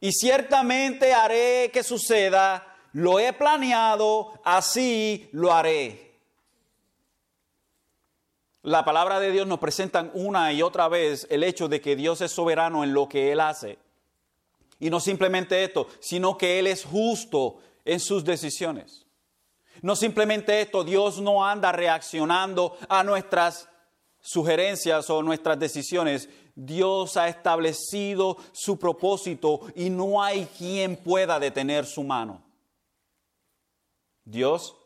y 0.00 0.12
ciertamente 0.12 1.12
haré 1.12 1.70
que 1.72 1.82
suceda. 1.82 2.74
Lo 2.92 3.20
he 3.20 3.32
planeado, 3.34 4.40
así 4.44 5.28
lo 5.32 5.52
haré. 5.52 6.06
La 8.62 8.84
palabra 8.84 9.20
de 9.20 9.30
Dios 9.30 9.46
nos 9.46 9.58
presenta 9.58 10.10
una 10.14 10.52
y 10.52 10.62
otra 10.62 10.88
vez 10.88 11.26
el 11.30 11.44
hecho 11.44 11.68
de 11.68 11.80
que 11.80 11.94
Dios 11.94 12.20
es 12.22 12.32
soberano 12.32 12.82
en 12.82 12.94
lo 12.94 13.08
que 13.08 13.30
Él 13.30 13.40
hace. 13.40 13.78
Y 14.80 14.90
no 14.90 15.00
simplemente 15.00 15.62
esto, 15.62 15.86
sino 16.00 16.36
que 16.36 16.58
Él 16.58 16.66
es 16.66 16.84
justo 16.84 17.58
en 17.84 18.00
sus 18.00 18.24
decisiones. 18.24 19.05
No 19.82 19.96
simplemente 19.96 20.60
esto, 20.60 20.84
Dios 20.84 21.20
no 21.20 21.44
anda 21.44 21.72
reaccionando 21.72 22.76
a 22.88 23.02
nuestras 23.04 23.68
sugerencias 24.20 25.08
o 25.10 25.22
nuestras 25.22 25.58
decisiones. 25.58 26.28
Dios 26.54 27.16
ha 27.16 27.28
establecido 27.28 28.36
su 28.52 28.78
propósito 28.78 29.60
y 29.74 29.90
no 29.90 30.22
hay 30.22 30.46
quien 30.58 30.96
pueda 30.96 31.38
detener 31.38 31.84
su 31.86 32.02
mano. 32.02 32.42
Dios 34.24 34.76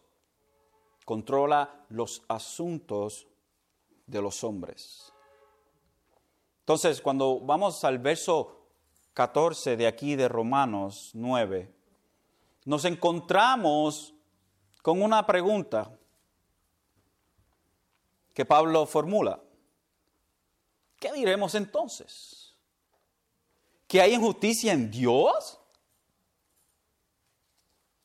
controla 1.04 1.86
los 1.88 2.22
asuntos 2.28 3.26
de 4.06 4.20
los 4.20 4.44
hombres. 4.44 5.12
Entonces, 6.60 7.00
cuando 7.00 7.40
vamos 7.40 7.82
al 7.84 7.98
verso 7.98 8.68
14 9.14 9.76
de 9.76 9.86
aquí 9.86 10.14
de 10.16 10.28
Romanos 10.28 11.10
9, 11.14 11.72
nos 12.64 12.84
encontramos 12.84 14.14
con 14.82 15.02
una 15.02 15.26
pregunta 15.26 15.90
que 18.34 18.44
Pablo 18.44 18.86
formula. 18.86 19.40
¿Qué 20.98 21.12
diremos 21.12 21.54
entonces? 21.54 22.54
¿Que 23.86 24.00
hay 24.00 24.14
injusticia 24.14 24.72
en 24.72 24.90
Dios? 24.90 25.58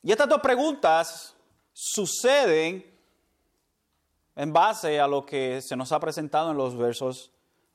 Y 0.02 0.12
estas 0.12 0.30
dos 0.30 0.42
preguntas 0.42 1.36
suceden 1.74 2.86
en 4.36 4.54
base 4.54 5.00
a 5.00 5.08
lo 5.08 5.26
que 5.26 5.62
se 5.62 5.76
nos 5.76 5.92
ha 5.92 6.00
presentado 6.00 6.52
en 6.52 6.58
los 6.58 6.78
versos 6.78 7.32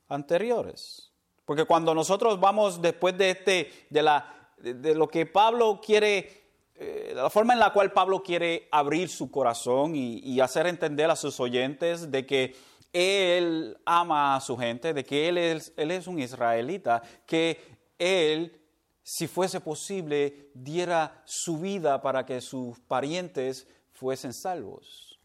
anteriores. 0.09 1.11
Porque 1.45 1.65
cuando 1.65 1.95
nosotros 1.95 2.39
vamos 2.39 2.81
después 2.81 3.17
de 3.17 3.31
este, 3.31 3.87
de, 3.91 4.03
la, 4.03 4.53
de 4.59 4.95
lo 4.95 5.09
que 5.09 5.27
Pablo 5.27 5.81
quiere 5.85 6.40
eh, 6.83 7.13
la 7.15 7.29
forma 7.29 7.53
en 7.53 7.59
la 7.59 7.75
cual 7.75 7.93
Pablo 7.93 8.23
quiere 8.23 8.67
abrir 8.73 9.11
su 9.11 9.31
corazón 9.31 9.95
y, 9.95 10.41
hacer 10.41 10.67
entender 10.67 11.11
a 11.11 11.17
sus 11.17 11.39
oyentes 11.39 12.11
de 12.11 12.25
que 12.25 12.57
él 12.91 13.77
ama 13.85 14.35
a 14.35 14.41
su 14.41 14.57
gente, 14.57 14.95
de 14.95 15.05
que 15.05 15.29
él 15.29 15.37
es, 15.37 15.75
él 15.77 15.91
es 15.91 16.07
un 16.07 16.19
israelita, 16.19 17.03
que 17.27 17.61
él, 17.99 18.63
si 19.03 19.27
fuese 19.27 19.61
posible, 19.61 20.49
diera 20.55 21.23
su 21.27 21.59
vida 21.59 22.01
para 22.01 22.25
que 22.25 22.41
sus 22.41 22.81
parientes 22.81 23.69
fuesen 23.93 24.33
salvos. 24.33 25.19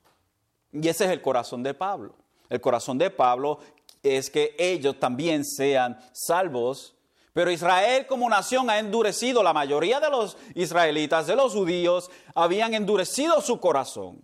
Y 0.73 0.85
ese 0.89 1.05
es 1.05 1.11
el 1.11 1.21
corazón 1.21 1.63
de 1.63 1.73
Pablo. 1.73 2.17
El 2.49 2.59
corazón 2.59 2.97
de 2.97 3.09
Pablo 3.09 3.59
es 4.03 4.29
que 4.29 4.57
ellos 4.59 4.99
también 4.99 5.45
sean 5.45 5.97
salvos 6.11 6.94
pero 7.35 7.51
Israel 7.51 8.07
como 8.07 8.29
nación 8.29 8.69
ha 8.69 8.79
endurecido, 8.79 9.43
la 9.43 9.51
mayoría 9.51 9.99
de 9.99 10.09
los 10.09 10.37
israelitas, 10.53 11.27
de 11.27 11.35
los 11.35 11.51
judíos, 11.51 12.09
habían 12.33 12.73
endurecido 12.73 13.41
su 13.41 13.59
corazón. 13.59 14.21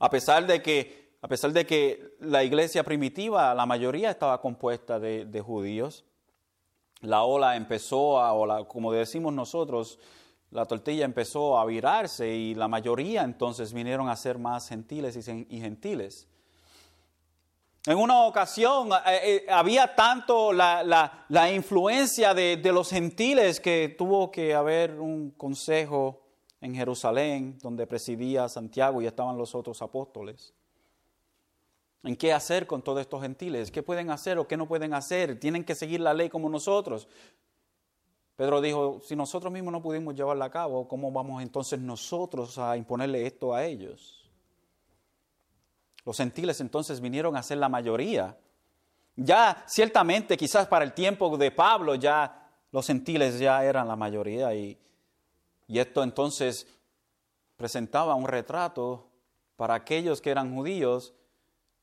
A 0.00 0.10
pesar 0.10 0.44
de 0.44 0.60
que, 0.60 1.12
a 1.22 1.28
pesar 1.28 1.52
de 1.52 1.64
que 1.64 2.16
la 2.18 2.42
iglesia 2.42 2.82
primitiva, 2.82 3.54
la 3.54 3.64
mayoría 3.64 4.10
estaba 4.10 4.40
compuesta 4.40 4.98
de, 4.98 5.40
judíos, 5.40 6.04
la 7.00 7.22
ola 7.22 7.54
empezó 7.54 8.18
a, 8.18 8.32
o 8.32 8.66
como 8.66 8.90
decimos 8.92 9.32
nosotros, 9.32 10.00
la 10.50 10.64
tortilla 10.64 11.04
empezó 11.04 11.60
a 11.60 11.64
virarse 11.64 12.28
y 12.28 12.56
la 12.56 12.66
mayoría 12.66 13.22
entonces 13.22 13.72
vinieron 13.72 14.08
a 14.08 14.16
ser 14.16 14.38
más 14.38 14.68
gentiles 14.68 15.16
y 15.16 15.60
gentiles. 15.60 16.26
En 17.86 17.98
una 17.98 18.22
ocasión 18.22 18.90
eh, 19.06 19.44
eh, 19.46 19.46
había 19.48 19.94
tanto 19.94 20.52
la, 20.52 21.52
influencia 21.54 22.34
de, 22.34 22.60
los 22.72 22.90
gentiles 22.90 23.60
que 23.60 23.94
tuvo 23.96 24.32
que 24.32 24.54
haber 24.54 24.98
un 25.00 25.30
consejo 25.30 26.20
en 26.60 26.74
Jerusalén 26.74 27.56
donde 27.62 27.86
presidía 27.86 28.48
Santiago 28.48 29.00
y 29.00 29.06
estaban 29.06 29.38
los 29.38 29.54
otros 29.54 29.80
apóstoles. 29.82 30.52
¿En 32.02 32.16
qué 32.16 32.32
hacer 32.32 32.66
con 32.66 32.82
todos 32.82 33.00
estos 33.00 33.22
gentiles? 33.22 33.70
¿Qué 33.70 33.84
pueden 33.84 34.10
hacer 34.10 34.38
o 34.38 34.48
qué 34.48 34.56
no 34.56 34.66
pueden 34.66 34.92
hacer? 34.92 35.38
Tienen 35.38 35.62
que 35.62 35.76
seguir 35.76 36.00
la 36.00 36.12
ley 36.12 36.28
como 36.28 36.48
nosotros. 36.48 37.06
Pedro 38.34 38.60
dijo, 38.60 39.00
si 39.04 39.14
nosotros 39.14 39.52
mismos 39.52 39.70
no 39.70 39.80
pudimos 39.80 40.16
llevarla 40.16 40.46
a 40.46 40.50
cabo, 40.50 40.88
¿cómo 40.88 41.12
vamos 41.12 41.40
entonces 41.40 41.78
nosotros 41.78 42.58
a 42.58 42.76
imponerle 42.76 43.26
esto 43.26 43.54
a 43.54 43.64
ellos? 43.64 44.25
Los 46.06 46.16
gentiles 46.16 46.60
entonces 46.60 47.00
vinieron 47.00 47.36
a 47.36 47.42
ser 47.42 47.58
la 47.58 47.68
mayoría. 47.68 48.38
Ya 49.16 49.64
ciertamente, 49.66 50.36
quizás 50.36 50.68
para 50.68 50.84
el 50.84 50.94
tiempo 50.94 51.36
de 51.36 51.50
Pablo, 51.50 51.96
ya 51.96 52.48
los 52.70 52.86
gentiles 52.86 53.40
ya 53.40 53.64
eran 53.64 53.88
la 53.88 53.96
mayoría 53.96 54.54
y, 54.54 54.78
y 55.66 55.78
esto 55.80 56.04
entonces 56.04 56.68
presentaba 57.56 58.14
un 58.14 58.28
retrato 58.28 59.08
para 59.56 59.74
aquellos 59.74 60.20
que 60.20 60.30
eran 60.30 60.54
judíos 60.54 61.12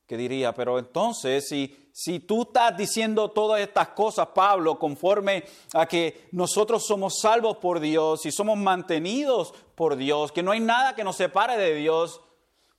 que 0.08 0.16
diría, 0.16 0.54
pero 0.54 0.80
entonces 0.80 1.48
si, 1.48 1.90
si 1.92 2.20
tú 2.20 2.44
estás 2.44 2.78
diciendo 2.78 3.32
todas 3.32 3.60
estas 3.60 3.90
cosas, 3.90 4.28
Pablo, 4.28 4.80
conforme 4.80 5.44
a 5.74 5.86
que 5.86 6.28
nosotros 6.32 6.86
somos 6.86 7.20
salvos 7.20 7.58
por 7.58 7.80
Dios 7.80 8.26
y 8.26 8.32
somos 8.32 8.58
mantenidos 8.58 9.54
por 9.76 9.96
Dios, 9.96 10.32
que 10.32 10.44
no 10.44 10.52
hay 10.52 10.60
nada 10.60 10.96
que 10.96 11.04
nos 11.04 11.16
separe 11.16 11.58
de 11.58 11.76
Dios, 11.76 12.22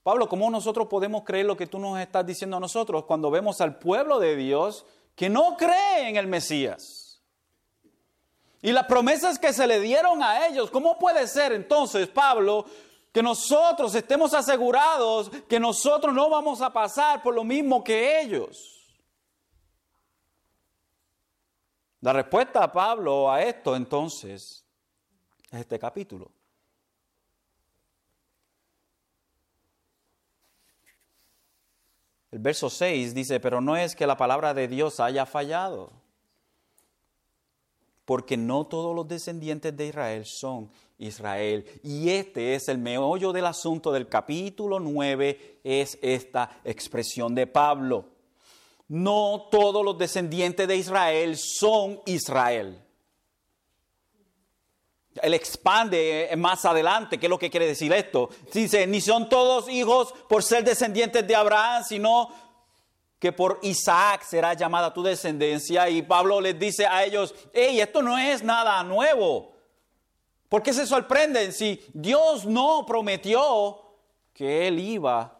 Pablo, 0.05 0.29
¿cómo 0.29 0.51
nosotros 0.51 0.87
podemos 0.87 1.23
creer 1.23 1.47
lo 1.47 1.57
que 1.57 1.65
tú 1.65 1.79
nos 1.79 1.97
estás 1.97 2.23
diciendo 2.23 2.57
a 2.57 2.59
nosotros 2.59 3.05
cuando 3.05 3.31
vemos 3.31 3.59
al 3.59 3.79
pueblo 3.79 4.19
de 4.19 4.35
Dios 4.35 4.85
que 5.15 5.31
no 5.31 5.57
cree 5.57 6.07
en 6.07 6.15
el 6.15 6.27
Mesías? 6.27 7.23
Y 8.61 8.71
las 8.71 8.85
promesas 8.85 9.39
que 9.39 9.51
se 9.51 9.65
le 9.65 9.79
dieron 9.79 10.21
a 10.21 10.45
ellos, 10.45 10.69
¿cómo 10.69 10.99
puede 10.99 11.25
ser 11.25 11.53
entonces, 11.53 12.07
Pablo, 12.07 12.67
que 13.11 13.23
nosotros 13.23 13.95
estemos 13.95 14.35
asegurados 14.35 15.31
que 15.49 15.59
nosotros 15.59 16.13
no 16.13 16.29
vamos 16.29 16.61
a 16.61 16.71
pasar 16.71 17.23
por 17.23 17.33
lo 17.33 17.43
mismo 17.43 17.83
que 17.83 18.21
ellos? 18.21 18.95
La 22.01 22.13
respuesta 22.13 22.63
a 22.63 22.71
Pablo 22.71 23.31
a 23.31 23.41
esto 23.41 23.75
entonces 23.75 24.67
es 25.49 25.59
este 25.59 25.79
capítulo. 25.79 26.29
El 32.35 32.41
verso 32.41 32.69
6 32.69 33.13
dice, 33.13 33.39
pero 33.39 33.61
no 33.61 33.77
es 33.77 33.95
que 33.95 34.05
la 34.05 34.17
palabra 34.17 34.53
de 34.53 34.67
Dios 34.67 34.99
haya 34.99 35.25
fallado, 35.25 35.93
porque 38.03 38.35
no 38.35 38.67
todos 38.67 38.93
los 38.93 39.07
descendientes 39.07 39.77
de 39.77 39.87
Israel 39.87 40.25
son 40.25 40.69
Israel. 40.97 41.65
Y 41.81 42.09
este 42.09 42.55
es 42.55 42.67
el 42.67 42.77
meollo 42.77 43.31
del 43.31 43.45
asunto 43.45 43.89
del 43.93 44.09
capítulo 44.09 44.81
9, 44.81 45.61
es 45.63 45.97
esta 46.01 46.59
expresión 46.65 47.33
de 47.35 47.47
Pablo. 47.47 48.09
No 48.89 49.47
todos 49.49 49.85
los 49.85 49.97
descendientes 49.97 50.67
de 50.67 50.75
Israel 50.75 51.37
son 51.37 52.01
Israel. 52.05 52.84
Él 55.21 55.33
expande 55.33 56.29
más 56.37 56.65
adelante, 56.65 57.17
¿qué 57.17 57.27
es 57.27 57.29
lo 57.29 57.39
que 57.39 57.49
quiere 57.49 57.67
decir 57.67 57.91
esto? 57.93 58.29
Dice, 58.53 58.85
ni 58.85 58.99
son 58.99 59.29
todos 59.29 59.69
hijos 59.69 60.13
por 60.27 60.43
ser 60.43 60.63
descendientes 60.63 61.25
de 61.25 61.35
Abraham, 61.35 61.83
sino 61.87 62.29
que 63.17 63.31
por 63.31 63.59
Isaac 63.63 64.23
será 64.23 64.53
llamada 64.53 64.93
tu 64.93 65.01
descendencia. 65.01 65.89
Y 65.89 66.01
Pablo 66.01 66.41
les 66.41 66.59
dice 66.59 66.85
a 66.85 67.03
ellos, 67.05 67.33
hey, 67.53 67.79
esto 67.79 68.01
no 68.01 68.17
es 68.17 68.43
nada 68.43 68.83
nuevo. 68.83 69.53
¿Por 70.49 70.61
qué 70.61 70.73
se 70.73 70.85
sorprenden 70.85 71.53
si 71.53 71.83
Dios 71.93 72.45
no 72.45 72.85
prometió 72.85 73.81
que 74.33 74.67
Él 74.67 74.79
iba 74.79 75.39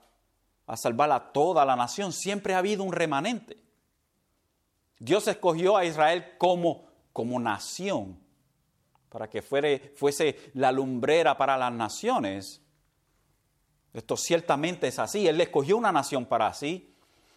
a 0.65 0.77
salvar 0.77 1.11
a 1.11 1.31
toda 1.31 1.65
la 1.65 1.75
nación? 1.75 2.13
Siempre 2.13 2.53
ha 2.53 2.59
habido 2.59 2.83
un 2.83 2.93
remanente. 2.93 3.57
Dios 4.99 5.27
escogió 5.27 5.75
a 5.75 5.83
Israel 5.83 6.37
como, 6.37 6.87
como 7.11 7.39
nación 7.39 8.24
para 9.15 9.29
que 9.29 9.41
fuese 9.41 10.51
la 10.55 10.73
lumbrera 10.73 11.37
para 11.37 11.55
las 11.55 11.71
naciones. 11.71 12.61
Esto 13.93 14.17
ciertamente 14.17 14.89
es 14.89 14.99
así. 14.99 15.25
Él 15.25 15.39
escogió 15.39 15.77
una 15.77 15.93
nación 15.93 16.25
para 16.25 16.53
sí. 16.53 16.93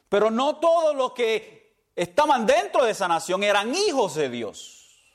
Pero 0.08 0.28
no 0.28 0.56
todos 0.56 0.97
los 0.97 1.12
que 1.12 1.76
estaban 1.94 2.47
dentro 2.47 2.85
de 2.85 2.90
esa 2.90 3.06
nación 3.06 3.44
eran 3.44 3.73
hijos 3.76 4.16
de 4.16 4.28
Dios. 4.28 5.06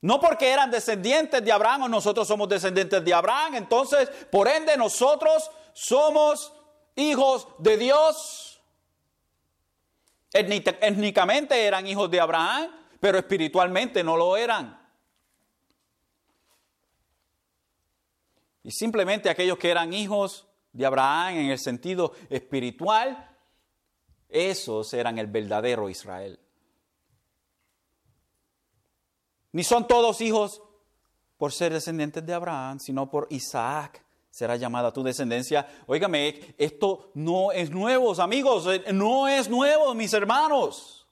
No 0.00 0.18
porque 0.20 0.48
eran 0.48 0.70
descendientes 0.70 1.44
de 1.44 1.52
Abraham 1.52 1.82
o 1.82 1.88
nosotros 1.90 2.26
somos 2.26 2.48
descendientes 2.48 3.04
de 3.04 3.12
Abraham. 3.12 3.56
Entonces, 3.56 4.08
por 4.30 4.48
ende, 4.48 4.74
nosotros 4.78 5.50
somos 5.74 6.50
hijos 6.96 7.46
de 7.58 7.76
Dios. 7.76 8.58
Étnicamente 10.32 11.62
eran 11.62 11.86
hijos 11.86 12.10
de 12.10 12.20
Abraham, 12.20 12.70
pero 12.98 13.18
espiritualmente 13.18 14.02
no 14.02 14.16
lo 14.16 14.34
eran. 14.34 14.77
Y 18.68 18.70
simplemente 18.70 19.30
aquellos 19.30 19.56
que 19.56 19.70
eran 19.70 19.94
hijos 19.94 20.46
de 20.74 20.84
Abraham 20.84 21.36
en 21.38 21.50
el 21.50 21.58
sentido 21.58 22.12
espiritual, 22.28 23.34
esos 24.28 24.92
eran 24.92 25.16
el 25.16 25.26
verdadero 25.26 25.88
Israel. 25.88 26.38
Ni 29.52 29.64
son 29.64 29.86
todos 29.86 30.20
hijos 30.20 30.60
por 31.38 31.50
ser 31.50 31.72
descendientes 31.72 32.26
de 32.26 32.34
Abraham, 32.34 32.78
sino 32.78 33.10
por 33.10 33.26
Isaac 33.30 34.04
será 34.28 34.56
llamada 34.56 34.92
tu 34.92 35.02
descendencia. 35.02 35.66
Óigame, 35.86 36.54
esto 36.58 37.10
no 37.14 37.52
es 37.52 37.70
nuevo, 37.70 38.20
amigos, 38.20 38.66
eh, 38.66 38.92
no 38.92 39.28
es 39.28 39.48
nuevo, 39.48 39.94
mis 39.94 40.12
hermanos. 40.12 41.08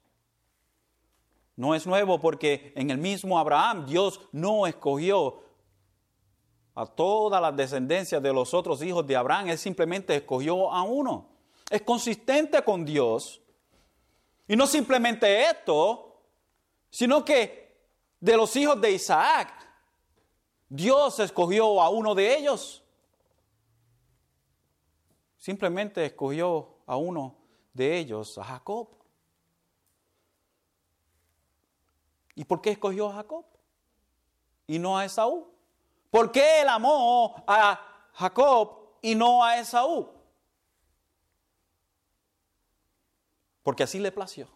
No 1.57 1.75
es 1.75 1.87
nuevo 1.87 2.21
porque 2.21 2.75
en 2.77 2.91
el 2.91 2.99
mismo 2.99 3.39
Abraham 3.39 3.87
Dios 3.87 4.21
no 4.31 4.67
escogió 4.67 5.46
a 6.77 6.85
todas 6.85 7.41
las 7.41 7.57
descendencias 7.57 8.23
de 8.23 8.33
los 8.35 8.53
otros 8.53 8.83
hijos 8.83 9.07
de 9.07 9.17
Abraham, 9.17 9.49
él 9.49 9.57
simplemente 9.57 10.15
escogió 10.15 10.71
a 10.71 10.83
uno. 10.83 11.27
Es 11.71 11.81
consistente 11.81 12.63
con 12.63 12.85
Dios. 12.85 13.41
Y 14.47 14.57
no 14.57 14.67
simplemente 14.67 15.49
esto, 15.49 16.21
sino 16.91 17.25
que 17.25 17.75
de 18.21 18.37
los 18.37 18.55
hijos 18.57 18.79
de 18.79 18.91
Isaac, 18.93 19.55
Dios 20.69 21.19
escogió 21.19 21.81
a 21.81 21.89
uno 21.89 22.15
de 22.15 22.37
ellos. 22.37 22.85
Simplemente 25.39 26.05
escogió 26.05 26.77
a 26.85 26.99
uno 26.99 27.37
de 27.73 27.97
ellos, 27.97 28.37
a 28.37 28.45
Jacob. 28.45 28.89
¿Y 32.35 32.45
por 32.45 32.61
qué 32.61 32.73
escogió 32.73 33.09
a 33.09 33.15
Jacob? 33.15 33.47
Y 34.67 34.79
no 34.79 34.99
a 34.99 35.07
Esaú. 35.07 35.56
¿Por 36.17 36.33
qué 36.33 36.63
él 36.63 36.69
amó 36.71 37.45
a 37.47 37.79
Jacob 38.15 38.97
y 39.03 39.15
no 39.15 39.45
a 39.45 39.59
Esaú? 39.59 40.09
Porque 43.63 43.83
así 43.83 43.99
le 43.99 44.11
plació. 44.11 44.49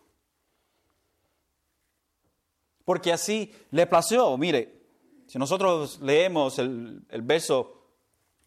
Porque 2.82 3.12
así 3.12 3.54
le 3.72 3.86
plació. 3.86 4.38
Mire, 4.38 4.86
si 5.26 5.38
nosotros 5.38 6.00
leemos 6.00 6.58
el, 6.58 7.02
el 7.10 7.20
verso, 7.20 7.84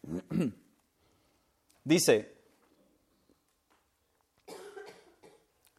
dice, 1.83 2.32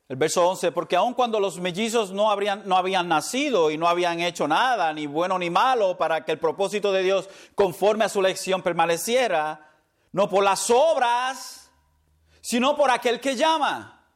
El 0.07 0.17
verso 0.17 0.47
11, 0.47 0.71
porque 0.73 0.97
aun 0.97 1.15
cuando 1.15 1.41
los 1.41 1.59
mellizos 1.59 2.13
no, 2.13 2.31
habrían, 2.31 2.63
no 2.67 2.77
habían 2.77 3.09
nacido 3.09 3.71
y 3.71 3.79
no 3.79 3.89
habían 3.89 4.21
hecho 4.21 4.47
nada, 4.47 4.93
ni 4.93 5.07
bueno 5.07 5.39
ni 5.39 5.49
malo, 5.49 5.97
para 5.97 6.27
que 6.27 6.33
el 6.33 6.39
propósito 6.39 6.93
de 6.93 7.03
Dios 7.03 7.31
conforme 7.55 8.05
a 8.05 8.11
su 8.11 8.21
elección 8.21 8.61
permaneciera, 8.61 9.71
no 10.13 10.29
por 10.29 10.45
las 10.45 10.69
obras, 10.71 11.73
sino 12.43 12.77
por 12.77 12.91
aquel 12.91 13.19
que 13.19 13.35
llama. 13.35 14.07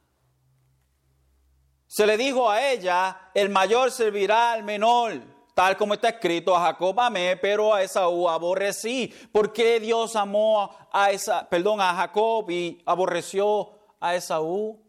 Se 1.87 2.05
le 2.05 2.17
dijo 2.17 2.51
a 2.51 2.69
ella, 2.69 3.31
el 3.33 3.49
mayor 3.49 3.89
servirá 3.89 4.51
al 4.51 4.63
menor, 4.63 5.19
tal 5.55 5.75
como 5.75 5.95
está 5.95 6.09
escrito, 6.09 6.55
a 6.55 6.61
Jacob 6.61 6.99
amé, 6.99 7.35
pero 7.35 7.73
a 7.73 7.81
Esaú 7.81 8.29
aborrecí. 8.29 9.11
¿Por 9.31 9.51
qué 9.51 9.79
Dios 9.79 10.15
amó 10.15 10.69
a, 10.93 11.09
esa, 11.09 11.49
perdón, 11.49 11.81
a 11.81 11.95
Jacob 11.95 12.47
y 12.51 12.79
aborreció 12.85 13.71
a 13.99 14.13
Esaú? 14.13 14.88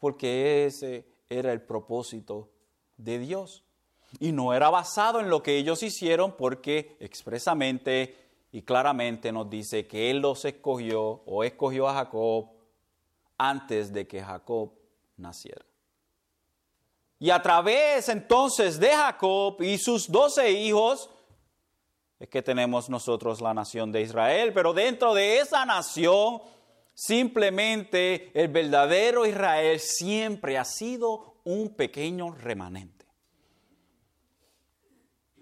Porque 0.00 0.66
ese 0.66 1.06
era 1.28 1.52
el 1.52 1.62
propósito 1.62 2.50
de 2.96 3.20
Dios. 3.20 3.62
Y 4.18 4.32
no 4.32 4.52
era 4.52 4.70
basado 4.70 5.20
en 5.20 5.30
lo 5.30 5.42
que 5.42 5.56
ellos 5.56 5.84
hicieron 5.84 6.32
porque 6.32 6.96
expresamente 6.98 8.16
y 8.52 8.62
claramente 8.62 9.30
nos 9.30 9.48
dice 9.48 9.86
que 9.86 10.10
Él 10.10 10.18
los 10.18 10.44
escogió 10.44 11.22
o 11.24 11.44
escogió 11.44 11.88
a 11.88 11.94
Jacob 11.94 12.48
antes 13.38 13.92
de 13.92 14.08
que 14.08 14.22
Jacob 14.22 14.72
naciera. 15.16 15.64
Y 17.20 17.30
a 17.30 17.40
través 17.40 18.08
entonces 18.08 18.80
de 18.80 18.90
Jacob 18.90 19.62
y 19.62 19.78
sus 19.78 20.10
doce 20.10 20.50
hijos, 20.50 21.10
es 22.18 22.28
que 22.28 22.42
tenemos 22.42 22.90
nosotros 22.90 23.40
la 23.40 23.54
nación 23.54 23.92
de 23.92 24.02
Israel, 24.02 24.52
pero 24.52 24.72
dentro 24.72 25.14
de 25.14 25.38
esa 25.38 25.64
nación 25.64 26.42
Simplemente 27.00 28.30
el 28.38 28.48
verdadero 28.48 29.24
Israel 29.24 29.80
siempre 29.80 30.58
ha 30.58 30.66
sido 30.66 31.36
un 31.44 31.74
pequeño 31.74 32.30
remanente. 32.30 33.06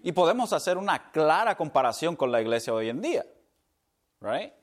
Y 0.01 0.13
podemos 0.13 0.53
hacer 0.53 0.77
una 0.77 1.11
clara 1.11 1.57
comparación 1.57 2.15
con 2.15 2.31
la 2.31 2.39
iglesia 2.39 2.73
hoy 2.73 2.87
en 2.87 3.01
día. 3.01 3.25
Right? 4.21 4.53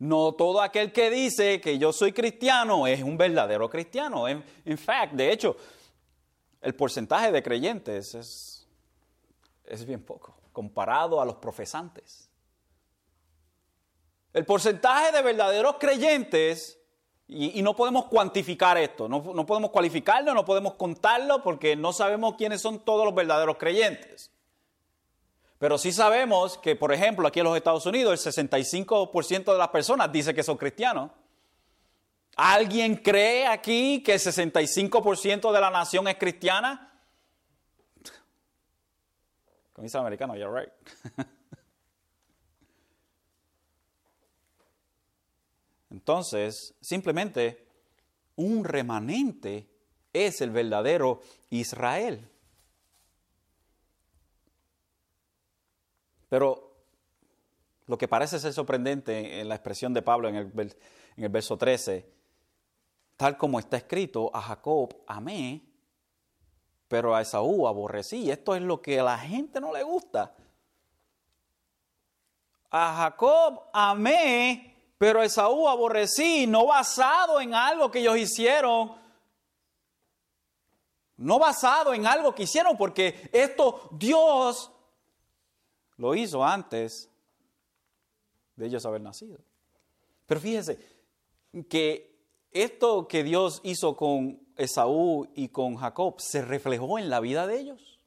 No 0.00 0.32
todo 0.32 0.60
aquel 0.60 0.92
que 0.92 1.10
dice 1.10 1.60
que 1.60 1.78
yo 1.78 1.92
soy 1.92 2.12
cristiano 2.12 2.88
es 2.88 3.04
un 3.04 3.16
verdadero 3.16 3.70
cristiano. 3.70 4.26
En, 4.26 4.42
fact, 4.78 5.12
de 5.12 5.30
hecho, 5.30 5.56
el 6.60 6.74
porcentaje 6.74 7.30
de 7.30 7.40
creyentes 7.40 8.16
es, 8.16 8.68
es 9.64 9.84
bien 9.84 10.04
poco 10.04 10.36
comparado 10.52 11.20
a 11.20 11.24
los 11.24 11.36
profesantes. 11.36 12.31
El 14.32 14.44
porcentaje 14.44 15.12
de 15.12 15.22
verdaderos 15.22 15.76
creyentes, 15.78 16.78
y, 17.28 17.62
no 17.62 17.74
podemos 17.76 18.06
cuantificar 18.06 18.76
esto, 18.78 19.08
no, 19.08 19.32
no 19.34 19.46
podemos 19.46 19.70
cualificarlo, 19.70 20.34
no 20.34 20.44
podemos 20.44 20.74
contarlo 20.74 21.42
porque 21.42 21.76
no 21.76 21.92
sabemos 21.92 22.34
quiénes 22.36 22.60
son 22.60 22.80
todos 22.80 23.04
los 23.04 23.14
verdaderos 23.14 23.56
creyentes. 23.58 24.30
Pero 25.58 25.78
sí 25.78 25.92
sabemos 25.92 26.58
que, 26.58 26.74
por 26.74 26.92
ejemplo, 26.92 27.28
aquí 27.28 27.40
en 27.40 27.44
los 27.44 27.56
Estados 27.56 27.86
Unidos 27.86 28.26
el 28.26 28.32
65% 28.32 29.52
de 29.52 29.58
las 29.58 29.68
personas 29.68 30.10
dice 30.10 30.34
que 30.34 30.42
son 30.42 30.56
cristianos. 30.56 31.12
¿Alguien 32.36 32.96
cree 32.96 33.46
aquí 33.46 34.02
que 34.02 34.14
el 34.14 34.18
65% 34.18 35.52
de 35.52 35.60
la 35.60 35.70
nación 35.70 36.08
es 36.08 36.16
cristiana? 36.16 36.92
Con 39.72 39.86
americano, 39.94 40.36
you're 40.36 40.50
right. 40.52 40.72
Entonces, 45.92 46.74
simplemente 46.80 47.66
un 48.36 48.64
remanente 48.64 49.68
es 50.12 50.40
el 50.40 50.50
verdadero 50.50 51.20
Israel. 51.50 52.28
Pero 56.30 56.72
lo 57.86 57.98
que 57.98 58.08
parece 58.08 58.38
ser 58.38 58.54
sorprendente 58.54 59.40
en 59.40 59.48
la 59.48 59.54
expresión 59.54 59.92
de 59.92 60.00
Pablo 60.00 60.28
en 60.28 60.36
el, 60.36 60.76
en 61.16 61.24
el 61.24 61.28
verso 61.28 61.58
13, 61.58 62.10
tal 63.18 63.36
como 63.36 63.58
está 63.58 63.76
escrito, 63.76 64.30
a 64.34 64.40
Jacob 64.40 64.96
amé, 65.06 65.62
pero 66.88 67.14
a 67.14 67.20
Esaú 67.20 67.66
aborrecí. 67.66 68.30
Esto 68.30 68.54
es 68.54 68.62
lo 68.62 68.80
que 68.80 68.98
a 68.98 69.04
la 69.04 69.18
gente 69.18 69.60
no 69.60 69.74
le 69.74 69.82
gusta. 69.82 70.34
A 72.70 72.96
Jacob 72.96 73.64
amé, 73.74 74.71
pero 75.02 75.20
Esaú 75.20 75.66
aborrecí, 75.66 76.46
no 76.46 76.66
basado 76.66 77.40
en 77.40 77.54
algo 77.54 77.90
que 77.90 77.98
ellos 77.98 78.16
hicieron, 78.16 78.92
no 81.16 81.40
basado 81.40 81.92
en 81.92 82.06
algo 82.06 82.32
que 82.32 82.44
hicieron, 82.44 82.76
porque 82.76 83.28
esto 83.32 83.88
Dios 83.90 84.70
lo 85.96 86.14
hizo 86.14 86.44
antes 86.44 87.10
de 88.54 88.66
ellos 88.66 88.86
haber 88.86 89.00
nacido. 89.00 89.40
Pero 90.24 90.40
fíjense 90.40 90.78
que 91.68 92.16
esto 92.52 93.08
que 93.08 93.24
Dios 93.24 93.60
hizo 93.64 93.96
con 93.96 94.40
Esaú 94.56 95.28
y 95.34 95.48
con 95.48 95.74
Jacob 95.74 96.20
se 96.20 96.42
reflejó 96.42 97.00
en 97.00 97.10
la 97.10 97.18
vida 97.18 97.48
de 97.48 97.58
ellos. 97.58 97.98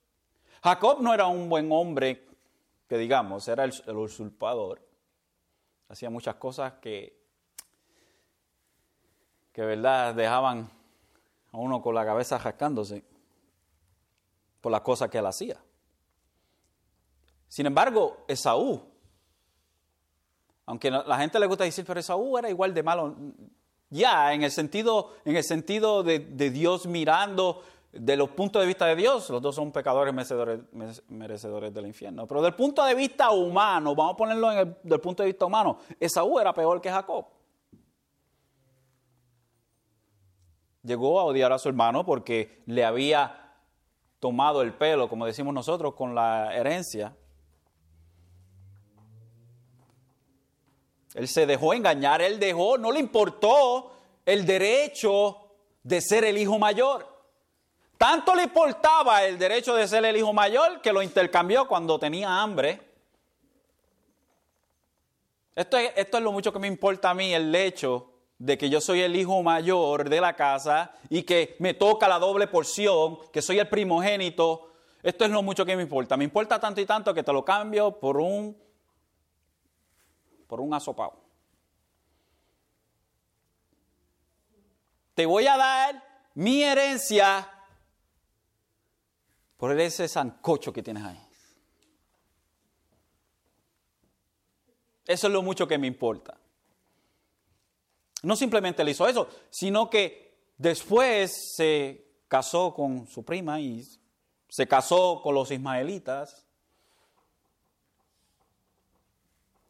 Jacob 0.64 1.02
no 1.02 1.14
era 1.14 1.28
un 1.28 1.50
buen 1.50 1.70
hombre, 1.74 2.26
que 2.88 2.98
digamos, 2.98 3.50
era 3.50 3.66
el, 3.66 3.98
usurpador. 3.98 4.85
Hacía 5.90 6.10
muchas 6.10 6.36
cosas 6.36 6.74
que, 6.82 7.18
que 9.52 9.62
verdad 9.62 10.14
dejaban 10.16 10.70
a 11.52 11.58
uno 11.58 11.82
con 11.82 11.96
la 11.96 12.06
cabeza 12.06 12.38
rascándose 12.38 13.04
por 14.62 14.72
las 14.72 14.82
cosas 14.82 15.10
que 15.10 15.20
él 15.20 15.26
hacía. 15.26 15.58
Sin 17.48 17.66
embargo, 17.66 18.26
Esaú, 18.28 18.82
aunque 20.66 20.90
la 20.90 21.18
gente 21.20 21.40
le 21.40 21.46
gusta 21.46 21.64
decir, 21.64 21.86
pero 21.86 22.00
Esaú 22.00 22.38
era 22.38 22.50
igual 22.50 22.74
de 22.74 22.84
malo, 22.84 23.16
ya, 23.90 24.34
en 24.34 24.44
el 24.44 24.52
sentido, 24.52 25.14
en 25.24 25.36
el 25.36 25.44
sentido 25.44 26.04
de, 26.04 26.20
Dios 26.20 26.88
mirando 26.88 27.64
de 27.96 28.18
los 28.18 28.30
puntos 28.30 28.62
de 28.62 28.68
vista 28.68 28.86
de 28.86 28.96
Dios, 28.96 29.30
los 29.30 29.42
dos 29.42 29.56
son 29.56 29.72
pecadores 29.72 30.14
merecedores, 30.14 31.74
del 31.74 31.88
infierno. 31.88 32.28
Pero 32.28 32.42
del 32.42 32.54
punto 32.54 32.84
de 32.84 32.94
vista 32.94 33.32
humano, 33.32 33.96
vamos 33.96 34.14
a 34.14 34.18
ponerlo 34.18 34.52
en 34.52 34.58
el, 34.58 34.78
del 34.84 35.00
punto 35.00 35.24
de 35.24 35.28
vista 35.28 35.46
humano, 35.46 35.80
Esaú 36.00 36.40
era 36.40 36.54
peor 36.54 36.82
que 36.82 36.92
Jacob. 36.92 37.26
Llegó 40.84 41.20
a 41.20 41.24
odiar 41.24 41.52
a 41.52 41.58
su 41.58 41.70
hermano 41.70 42.06
porque 42.06 42.62
le 42.68 42.84
había 42.84 43.54
tomado 44.20 44.62
el 44.62 44.74
pelo, 44.74 45.08
como 45.08 45.26
decimos 45.26 45.54
nosotros, 45.54 45.96
con 45.96 46.14
la 46.14 46.54
herencia. 46.54 47.16
Él 51.14 51.30
se 51.30 51.46
dejó 51.46 51.74
engañar, 51.74 52.22
él 52.22 52.40
dejó, 52.40 52.78
no 52.78 52.92
le 52.92 53.00
importó 53.00 53.94
el 54.26 54.46
derecho 54.46 55.38
de 55.82 56.02
ser 56.02 56.26
el 56.26 56.38
hijo 56.38 56.60
mayor. 56.60 57.15
Tanto 57.98 58.36
le 58.36 58.44
importaba 58.44 59.24
el 59.24 59.38
derecho 59.38 59.74
de 59.76 59.88
ser 59.88 60.04
el 60.06 60.18
hijo 60.18 60.34
mayor 60.34 60.82
que 60.82 60.92
lo 60.92 61.02
intercambió 61.02 61.68
cuando 61.68 61.98
tenía 61.98 62.42
hambre. 62.42 62.82
Esto 65.56 65.78
es, 65.78 65.94
esto 65.96 66.18
es 66.18 66.24
lo 66.24 66.32
mucho 66.32 66.52
que 66.52 66.60
me 66.60 66.68
importa 66.68 67.12
a 67.12 67.14
mí, 67.14 67.34
el 67.34 67.56
hecho 67.56 68.12
de 68.38 68.58
que 68.58 68.70
yo 68.70 68.82
soy 68.82 69.02
el 69.02 69.16
hijo 69.16 69.42
mayor 69.42 70.10
de 70.10 70.20
la 70.20 70.36
casa 70.36 70.94
y 71.10 71.24
que 71.24 71.56
me 71.60 71.74
toca 71.74 72.10
la 72.10 72.20
doble 72.20 72.48
porción, 72.48 73.20
que 73.32 73.42
soy 73.42 73.60
el 73.60 73.70
primogénito. 73.70 74.74
Esto 75.02 75.24
es 75.24 75.32
lo 75.32 75.42
mucho 75.42 75.66
que 75.66 75.76
me 75.76 75.84
importa. 75.84 76.18
Me 76.18 76.26
importa 76.26 76.60
tanto 76.60 76.82
y 76.82 76.86
tanto 76.86 77.14
que 77.14 77.24
te 77.24 77.32
lo 77.32 77.46
cambio 77.46 77.98
por 78.00 78.18
un 78.18 78.58
por 80.48 80.62
un 80.62 80.74
asopado. 80.74 81.24
Te 85.14 85.26
voy 85.26 85.48
a 85.48 85.58
dar 85.58 86.04
mi 86.34 86.62
herencia 86.62 87.50
por 89.66 89.80
ese 89.80 90.08
sancocho 90.08 90.72
que 90.72 90.84
tienes 90.84 91.04
ahí. 91.04 91.20
Eso 95.08 95.26
es 95.26 95.34
lo 95.34 95.42
mucho 95.42 95.68
que 95.68 95.80
me 95.80 95.88
importa. 95.88 96.38
No 98.22 98.36
simplemente 98.36 98.84
le 98.84 98.92
hizo 98.92 99.08
eso, 99.08 99.28
sino 99.50 99.90
que 99.90 100.38
después 100.56 101.56
se 101.56 102.06
casó 102.28 102.76
con 102.76 103.08
su 103.08 103.26
prima 103.26 103.60
y 103.60 103.84
se 104.50 104.68
casó 104.68 105.22
con 105.24 105.34
los 105.34 105.50
ismaelitas 105.50 106.46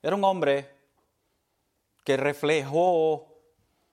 Era 0.03 0.17
un 0.17 0.25
hombre 0.25 0.75
que 2.03 2.17
reflejó 2.17 3.33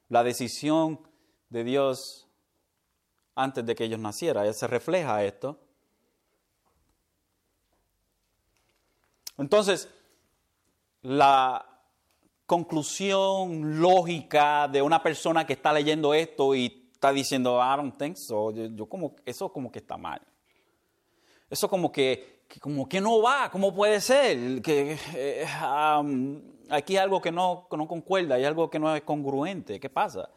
la 0.09 0.25
decisión 0.25 1.09
de 1.49 1.63
Dios 1.63 2.29
antes 3.37 3.65
de 3.65 3.77
que 3.77 3.85
ellos 3.85 4.01
nacieran. 4.01 4.53
Se 4.53 4.67
refleja 4.67 5.23
esto. 5.23 5.61
Entonces, 9.43 9.89
la 11.03 11.67
conclusión 12.47 13.81
lógica 13.81 14.69
de 14.69 14.81
una 14.81 15.03
persona 15.03 15.45
que 15.45 15.55
está 15.55 15.73
leyendo 15.73 16.15
esto 16.15 16.55
y 16.55 16.91
está 16.93 17.13
diciendo, 17.13 17.59
I 17.61 17.77
don't 17.77 17.99
think 17.99 18.17
so, 18.17 18.53
yo, 18.53 18.87
como, 18.87 19.17
eso 19.27 19.53
como 19.53 19.73
que 19.73 19.81
está 19.81 19.97
mal. 19.97 20.23
Eso 21.51 21.69
como 21.69 21.91
que 21.91 22.41
como 22.61 22.87
que 22.87 23.01
no 23.01 23.21
va, 23.23 23.51
¿cómo 23.51 23.75
puede 23.75 24.01
ser? 24.01 24.63
Que 24.63 24.97
eh, 25.15 25.47
aquí 26.69 26.97
hay 26.97 27.03
algo 27.03 27.21
que 27.21 27.33
no 27.33 27.67
concuerda, 27.69 28.37
hay 28.37 28.45
algo 28.45 28.71
que 28.71 28.79
no 28.79 28.95
es 28.95 29.03
congruente, 29.03 29.81
¿qué 29.81 29.91
pasa? 29.91 30.31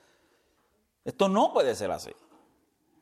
Esto 1.03 1.29
no 1.29 1.53
puede 1.53 1.75
ser 1.75 1.91
así. 1.91 2.11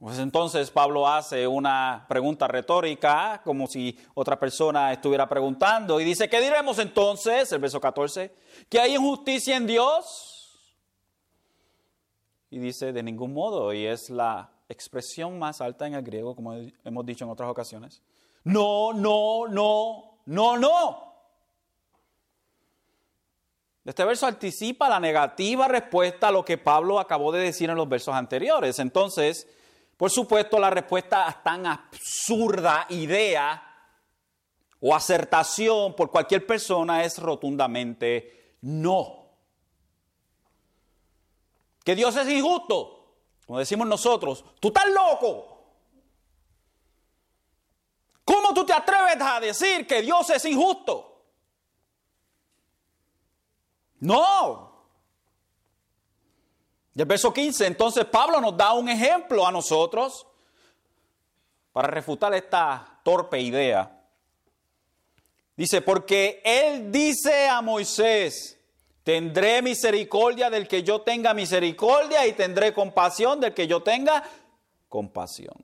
Pues 0.03 0.19
entonces 0.19 0.69
Pablo 0.69 1.07
hace 1.07 1.47
una 1.47 2.05
pregunta 2.09 2.45
retórica, 2.45 3.39
como 3.41 3.67
si 3.67 3.97
otra 4.15 4.37
persona 4.37 4.91
estuviera 4.91 5.29
preguntando, 5.29 5.97
y 5.97 6.03
dice, 6.03 6.27
¿qué 6.27 6.41
diremos 6.41 6.77
entonces? 6.79 7.49
El 7.53 7.59
verso 7.59 7.79
14, 7.79 8.35
que 8.67 8.81
hay 8.81 8.95
injusticia 8.95 9.55
en 9.55 9.65
Dios. 9.65 10.59
Y 12.49 12.59
dice, 12.59 12.91
de 12.91 13.01
ningún 13.01 13.33
modo, 13.33 13.71
y 13.71 13.85
es 13.85 14.09
la 14.09 14.51
expresión 14.67 15.39
más 15.39 15.61
alta 15.61 15.87
en 15.87 15.93
el 15.93 16.03
griego, 16.03 16.35
como 16.35 16.53
hemos 16.53 17.05
dicho 17.05 17.23
en 17.23 17.31
otras 17.31 17.49
ocasiones. 17.49 18.01
No, 18.43 18.91
no, 18.91 19.47
no, 19.47 20.17
no, 20.25 20.57
no. 20.57 21.13
Este 23.85 24.03
verso 24.03 24.27
anticipa 24.27 24.89
la 24.89 24.99
negativa 24.99 25.69
respuesta 25.69 26.27
a 26.27 26.31
lo 26.33 26.43
que 26.43 26.57
Pablo 26.57 26.99
acabó 26.99 27.31
de 27.31 27.39
decir 27.39 27.69
en 27.69 27.77
los 27.77 27.87
versos 27.87 28.13
anteriores. 28.13 28.79
Entonces, 28.79 29.47
por 29.97 30.09
supuesto, 30.09 30.59
la 30.59 30.69
respuesta 30.69 31.27
a 31.27 31.43
tan 31.43 31.65
absurda 31.65 32.85
idea 32.89 33.69
o 34.79 34.93
acertación 34.93 35.95
por 35.95 36.11
cualquier 36.11 36.45
persona 36.45 37.03
es 37.03 37.17
rotundamente 37.17 38.57
no. 38.61 39.23
Que 41.83 41.95
Dios 41.95 42.15
es 42.15 42.27
injusto, 42.29 43.17
como 43.45 43.59
decimos 43.59 43.87
nosotros, 43.87 44.43
tú 44.59 44.69
estás 44.69 44.87
loco. 44.89 45.49
¿Cómo 48.25 48.53
tú 48.53 48.65
te 48.65 48.73
atreves 48.73 49.17
a 49.19 49.39
decir 49.39 49.85
que 49.85 50.01
Dios 50.01 50.29
es 50.29 50.45
injusto? 50.45 51.27
No. 53.99 54.72
Y 56.95 57.01
el 57.01 57.07
verso 57.07 57.33
15, 57.33 57.65
entonces 57.65 58.05
Pablo 58.05 58.39
nos 58.39 58.55
da 58.55 58.73
un 58.73 58.87
ejemplo 58.87 59.45
a 59.45 59.51
nosotros 59.51 60.27
para 61.71 61.87
refutar 61.87 62.33
esta 62.33 62.99
torpe 63.03 63.39
idea. 63.39 63.99
Dice, 65.55 65.81
porque 65.81 66.41
él 66.43 66.91
dice 66.91 67.47
a 67.47 67.61
Moisés, 67.61 68.59
tendré 69.03 69.61
misericordia 69.61 70.49
del 70.49 70.67
que 70.67 70.83
yo 70.83 71.01
tenga 71.01 71.33
misericordia 71.33 72.25
y 72.27 72.33
tendré 72.33 72.73
compasión 72.73 73.39
del 73.39 73.53
que 73.53 73.67
yo 73.67 73.81
tenga 73.81 74.23
compasión. 74.87 75.55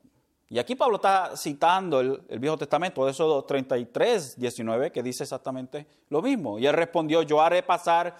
Y 0.48 0.58
aquí 0.58 0.74
Pablo 0.74 0.96
está 0.96 1.36
citando 1.36 2.00
el, 2.00 2.38
Viejo 2.40 2.58
Testamento, 2.58 3.04
de 3.04 3.12
esos 3.12 3.46
33, 3.46 4.38
19, 4.38 4.90
que 4.90 5.00
dice 5.00 5.22
exactamente 5.22 5.86
lo 6.08 6.20
mismo. 6.20 6.58
Y 6.58 6.66
él 6.66 6.72
respondió, 6.72 7.22
yo 7.22 7.40
haré 7.40 7.62
pasar 7.62 8.16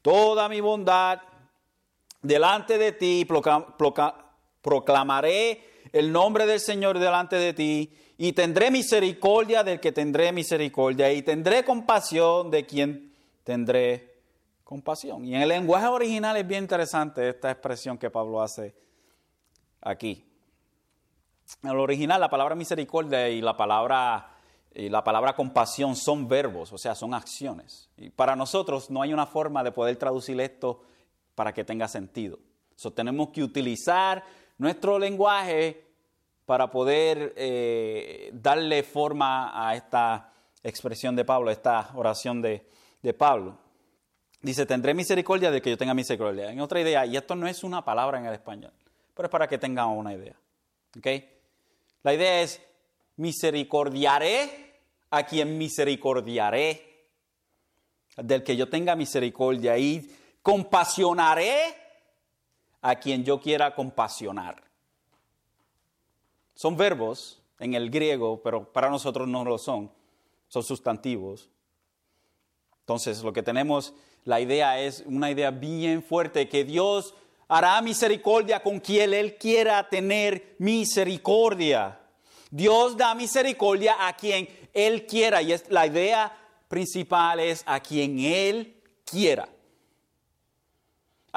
toda 0.00 0.48
mi 0.48 0.60
bondad 0.62 1.20
delante 2.26 2.78
de 2.78 2.92
ti, 2.92 3.26
proclamaré 4.62 5.64
el 5.92 6.12
nombre 6.12 6.46
del 6.46 6.60
Señor 6.60 6.98
delante 6.98 7.36
de 7.36 7.52
ti, 7.52 7.92
y 8.18 8.32
tendré 8.32 8.70
misericordia 8.70 9.62
del 9.62 9.78
que 9.78 9.92
tendré 9.92 10.32
misericordia, 10.32 11.12
y 11.12 11.22
tendré 11.22 11.64
compasión 11.64 12.50
de 12.50 12.64
quien 12.64 13.12
tendré 13.44 14.16
compasión. 14.64 15.24
Y 15.24 15.34
en 15.34 15.42
el 15.42 15.48
lenguaje 15.48 15.86
original 15.86 16.36
es 16.36 16.46
bien 16.46 16.64
interesante 16.64 17.28
esta 17.28 17.50
expresión 17.50 17.98
que 17.98 18.10
Pablo 18.10 18.42
hace 18.42 18.74
aquí. 19.80 20.24
En 21.62 21.70
el 21.70 21.78
original, 21.78 22.20
la 22.20 22.28
palabra 22.28 22.54
misericordia 22.54 23.28
y 23.28 23.40
la 23.40 23.56
palabra 23.56 24.32
y 24.74 24.90
la 24.90 25.02
palabra 25.02 25.34
compasión 25.34 25.96
son 25.96 26.28
verbos, 26.28 26.70
o 26.70 26.76
sea, 26.76 26.94
son 26.94 27.14
acciones. 27.14 27.88
Y 27.96 28.10
para 28.10 28.36
nosotros 28.36 28.90
no 28.90 29.00
hay 29.00 29.14
una 29.14 29.24
forma 29.24 29.64
de 29.64 29.72
poder 29.72 29.96
traducir 29.96 30.38
esto 30.38 30.82
para 31.36 31.54
que 31.54 31.62
tenga 31.62 31.86
sentido. 31.86 32.40
So, 32.74 32.92
tenemos 32.92 33.28
que 33.28 33.44
utilizar 33.44 34.24
nuestro 34.58 34.98
lenguaje 34.98 35.84
para 36.44 36.70
poder 36.70 37.32
eh, 37.36 38.30
darle 38.32 38.82
forma 38.82 39.52
a 39.54 39.76
esta 39.76 40.32
expresión 40.64 41.14
de 41.14 41.24
Pablo, 41.24 41.50
a 41.50 41.52
esta 41.52 41.92
oración 41.94 42.42
de, 42.42 42.66
de 43.02 43.14
Pablo. 43.14 43.58
Dice, 44.42 44.66
tendré 44.66 44.94
misericordia 44.94 45.50
de 45.50 45.62
que 45.62 45.70
yo 45.70 45.78
tenga 45.78 45.94
misericordia. 45.94 46.50
En 46.50 46.60
otra 46.60 46.80
idea, 46.80 47.06
y 47.06 47.16
esto 47.16 47.34
no 47.34 47.46
es 47.46 47.62
una 47.62 47.84
palabra 47.84 48.18
en 48.18 48.26
el 48.26 48.34
español, 48.34 48.72
pero 49.14 49.26
es 49.26 49.30
para 49.30 49.48
que 49.48 49.58
tengan 49.58 49.88
una 49.88 50.12
idea. 50.12 50.36
La 52.02 52.14
idea 52.14 52.42
es, 52.42 52.60
misericordiaré 53.16 54.80
a 55.10 55.24
quien 55.24 55.58
misericordiaré, 55.58 56.82
del 58.16 58.42
que 58.42 58.56
yo 58.56 58.68
tenga 58.68 58.96
misericordia, 58.96 59.76
y 59.76 60.10
compasionaré 60.46 61.74
a 62.80 62.94
quien 62.94 63.24
yo 63.24 63.40
quiera 63.40 63.74
compasionar. 63.74 64.62
Son 66.54 66.76
verbos 66.76 67.42
en 67.58 67.74
el 67.74 67.90
griego, 67.90 68.40
pero 68.44 68.72
para 68.72 68.88
nosotros 68.88 69.26
no 69.26 69.44
lo 69.44 69.58
son, 69.58 69.90
son 70.46 70.62
sustantivos. 70.62 71.48
Entonces, 72.78 73.24
lo 73.24 73.32
que 73.32 73.42
tenemos, 73.42 73.92
la 74.22 74.40
idea 74.40 74.78
es 74.80 75.02
una 75.06 75.32
idea 75.32 75.50
bien 75.50 76.00
fuerte, 76.00 76.48
que 76.48 76.62
Dios 76.62 77.12
hará 77.48 77.82
misericordia 77.82 78.62
con 78.62 78.78
quien 78.78 79.14
Él 79.14 79.38
quiera 79.38 79.88
tener 79.88 80.54
misericordia. 80.60 81.98
Dios 82.52 82.96
da 82.96 83.16
misericordia 83.16 83.96
a 84.06 84.14
quien 84.14 84.48
Él 84.72 85.06
quiera 85.06 85.42
y 85.42 85.54
es, 85.54 85.68
la 85.70 85.88
idea 85.88 86.38
principal 86.68 87.40
es 87.40 87.64
a 87.66 87.80
quien 87.80 88.20
Él 88.20 88.80
quiera. 89.04 89.48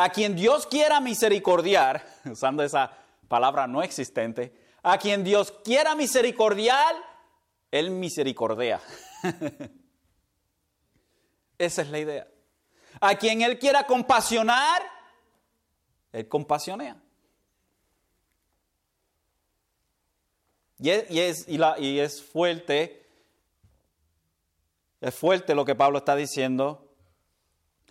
A 0.02 0.12
quien 0.12 0.34
Dios 0.34 0.66
quiera 0.66 1.02
misericordiar, 1.02 2.08
usando 2.32 2.64
esa 2.64 2.90
palabra 3.28 3.68
no 3.68 3.84
existente, 3.84 4.54
a 4.82 4.98
quien 4.98 5.26
Dios 5.26 5.52
quiera 5.62 5.94
misericordiar, 5.94 6.96
Él 7.70 7.92
misericordia. 7.92 8.80
Esa 11.58 11.82
es 11.82 11.90
la 11.90 12.00
idea. 12.00 12.28
A 13.02 13.16
quien 13.16 13.42
Él 13.42 13.60
quiera 13.60 13.86
compasionar, 13.86 14.82
Él 16.14 16.30
compasionea. 16.30 16.96
Y 20.78 20.92
es, 20.92 21.46
y 21.46 22.00
es 22.00 22.24
fuerte, 22.24 23.06
es 25.02 25.14
fuerte 25.14 25.54
lo 25.54 25.66
que 25.66 25.76
Pablo 25.76 25.98
está 25.98 26.16
diciendo, 26.16 26.90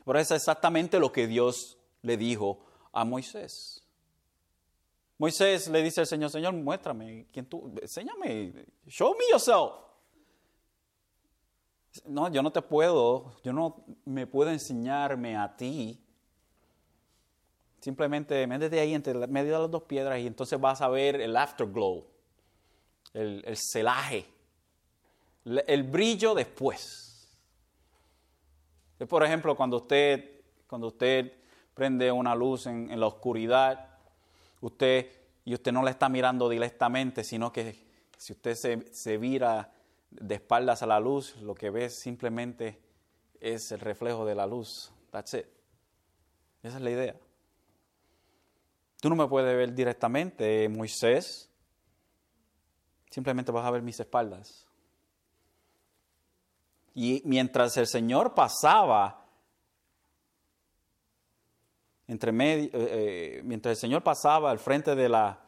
pero 0.06 0.18
es 0.18 0.30
exactamente 0.30 0.98
lo 0.98 1.12
que 1.12 1.26
Dios 1.26 1.77
le 2.02 2.16
dijo 2.16 2.58
a 2.92 3.04
Moisés. 3.04 3.84
Moisés 5.18 5.68
le 5.68 5.82
dice 5.82 6.00
al 6.00 6.06
Señor, 6.06 6.30
Señor, 6.30 6.54
muéstrame 6.54 7.26
quién 7.32 7.46
tú, 7.46 7.72
enséñame, 7.82 8.66
show 8.86 9.14
me 9.18 9.24
yourself. 9.30 9.72
No, 12.06 12.30
yo 12.30 12.42
no 12.42 12.52
te 12.52 12.62
puedo, 12.62 13.32
yo 13.42 13.52
no 13.52 13.84
me 14.04 14.26
puedo 14.26 14.50
enseñarme 14.50 15.36
a 15.36 15.56
ti. 15.56 16.00
Simplemente 17.80 18.46
métete 18.46 18.78
ahí 18.78 18.94
entre 18.94 19.14
medio 19.26 19.54
de 19.54 19.58
las 19.62 19.70
dos 19.70 19.84
piedras 19.84 20.20
y 20.20 20.26
entonces 20.26 20.60
vas 20.60 20.80
a 20.80 20.88
ver 20.88 21.20
el 21.20 21.36
afterglow, 21.36 22.06
el, 23.14 23.42
el 23.44 23.56
celaje, 23.56 24.26
el, 25.44 25.82
brillo 25.84 26.34
después. 26.34 27.28
Por 29.08 29.24
ejemplo, 29.24 29.56
cuando 29.56 29.78
usted, 29.78 30.42
cuando 30.66 30.88
usted 30.88 31.32
prende 31.78 32.10
una 32.10 32.34
luz 32.34 32.66
en, 32.66 32.98
la 32.98 33.06
oscuridad, 33.06 33.88
usted, 34.60 35.12
y 35.44 35.54
usted 35.54 35.70
no 35.70 35.84
la 35.84 35.90
está 35.90 36.08
mirando 36.08 36.48
directamente, 36.48 37.22
sino 37.22 37.52
que 37.52 37.86
si 38.16 38.32
usted 38.32 38.56
se, 38.56 38.92
se 38.92 39.16
vira 39.16 39.72
de 40.10 40.34
espaldas 40.34 40.82
a 40.82 40.86
la 40.86 40.98
luz, 40.98 41.36
lo 41.36 41.54
que 41.54 41.70
ve 41.70 41.88
simplemente 41.88 42.80
es 43.40 43.70
el 43.70 43.78
reflejo 43.78 44.26
de 44.26 44.34
la 44.34 44.44
luz. 44.44 44.90
That's 45.12 45.34
it. 45.34 45.46
Esa 46.64 46.78
es 46.78 46.82
la 46.82 46.90
idea. 46.90 47.14
Tú 49.00 49.08
no 49.08 49.14
me 49.14 49.28
puedes 49.28 49.56
ver 49.56 49.72
directamente, 49.72 50.68
Moisés. 50.68 51.48
Simplemente 53.08 53.52
vas 53.52 53.64
a 53.64 53.70
ver 53.70 53.82
mis 53.82 54.00
espaldas. 54.00 54.66
Y 56.92 57.22
mientras 57.24 57.76
el 57.76 57.86
Señor 57.86 58.34
pasaba 58.34 59.17
entre 62.08 62.32
medio, 62.32 62.70
eh, 62.72 62.72
eh, 62.72 63.40
mientras 63.44 63.72
el 63.72 63.76
Señor 63.76 64.02
pasaba 64.02 64.50
al 64.50 64.58
frente 64.58 64.96
de 64.96 65.08
la, 65.10 65.38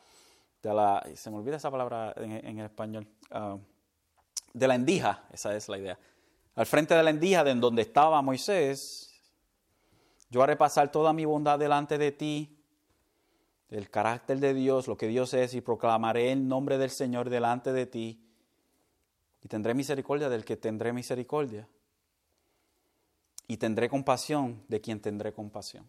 de 0.62 0.74
la 0.74 1.04
se 1.14 1.30
me 1.30 1.38
olvida 1.38 1.56
esa 1.56 1.70
palabra 1.70 2.14
en, 2.18 2.60
español, 2.60 3.08
ah, 3.30 3.56
de 4.52 4.68
la 4.68 4.74
endija, 4.74 5.24
esa 5.32 5.56
es 5.56 5.68
la 5.70 5.78
idea, 5.78 5.98
al 6.54 6.66
frente 6.66 6.94
de 6.94 7.02
la 7.02 7.10
endija 7.10 7.42
de 7.42 7.54
donde 7.54 7.82
estaba 7.82 8.20
Moisés, 8.20 9.10
yo 10.28 10.42
haré 10.42 10.54
pasar 10.54 10.92
toda 10.92 11.14
mi 11.14 11.24
bondad 11.24 11.58
delante 11.58 11.96
de 11.96 12.12
ti, 12.12 12.58
el 13.70 13.88
carácter 13.88 14.38
de 14.38 14.52
Dios, 14.52 14.86
lo 14.86 14.98
que 14.98 15.06
Dios 15.06 15.32
es, 15.32 15.54
y 15.54 15.62
proclamaré 15.62 16.30
el 16.30 16.46
nombre 16.46 16.76
del 16.76 16.90
Señor 16.90 17.30
delante 17.30 17.72
de 17.72 17.86
ti, 17.86 18.22
y 19.42 19.48
tendré 19.48 19.72
misericordia 19.72 20.28
del 20.28 20.44
que 20.44 20.58
tendré 20.58 20.92
misericordia, 20.92 21.66
y 23.48 23.56
tendré 23.56 23.88
compasión 23.88 24.62
de 24.68 24.80
quien 24.80 25.00
tendré 25.00 25.32
compasión 25.32 25.88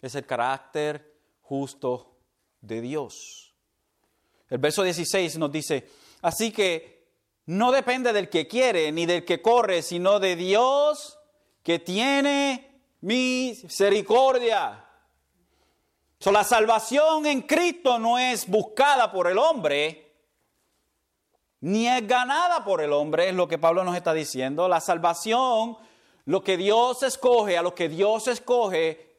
es 0.00 0.14
el 0.14 0.26
carácter 0.26 1.14
justo 1.42 2.16
de 2.60 2.80
Dios. 2.80 3.54
El 4.48 4.58
verso 4.58 4.82
16 4.82 5.38
nos 5.38 5.50
dice, 5.50 5.88
así 6.22 6.52
que 6.52 6.96
no 7.46 7.72
depende 7.72 8.12
del 8.12 8.28
que 8.28 8.48
quiere 8.48 8.90
ni 8.92 9.06
del 9.06 9.24
que 9.24 9.40
corre, 9.40 9.82
sino 9.82 10.18
de 10.18 10.36
Dios 10.36 11.18
que 11.62 11.78
tiene 11.78 12.80
misericordia. 13.00 14.84
So, 16.18 16.32
la 16.32 16.44
salvación 16.44 17.26
en 17.26 17.42
Cristo 17.42 17.98
no 17.98 18.18
es 18.18 18.48
buscada 18.48 19.12
por 19.12 19.28
el 19.28 19.38
hombre, 19.38 20.14
ni 21.60 21.88
es 21.88 22.06
ganada 22.06 22.64
por 22.64 22.80
el 22.80 22.92
hombre, 22.92 23.28
es 23.28 23.34
lo 23.34 23.48
que 23.48 23.58
Pablo 23.58 23.84
nos 23.84 23.96
está 23.96 24.12
diciendo. 24.12 24.68
La 24.68 24.80
salvación, 24.80 25.76
lo 26.24 26.42
que 26.42 26.56
Dios 26.56 27.02
escoge, 27.02 27.58
a 27.58 27.62
lo 27.62 27.74
que 27.74 27.88
Dios 27.88 28.28
escoge, 28.28 29.15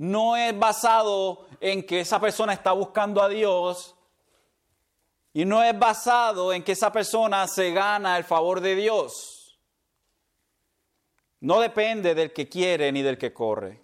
no 0.00 0.34
es 0.34 0.58
basado 0.58 1.44
en 1.60 1.84
que 1.84 2.00
esa 2.00 2.18
persona 2.18 2.54
está 2.54 2.72
buscando 2.72 3.22
a 3.22 3.28
Dios 3.28 3.94
y 5.34 5.44
no 5.44 5.62
es 5.62 5.78
basado 5.78 6.54
en 6.54 6.62
que 6.62 6.72
esa 6.72 6.90
persona 6.90 7.46
se 7.46 7.70
gana 7.72 8.16
el 8.16 8.24
favor 8.24 8.62
de 8.62 8.76
Dios. 8.76 9.58
No 11.40 11.60
depende 11.60 12.14
del 12.14 12.32
que 12.32 12.48
quiere 12.48 12.90
ni 12.92 13.02
del 13.02 13.18
que 13.18 13.34
corre. 13.34 13.78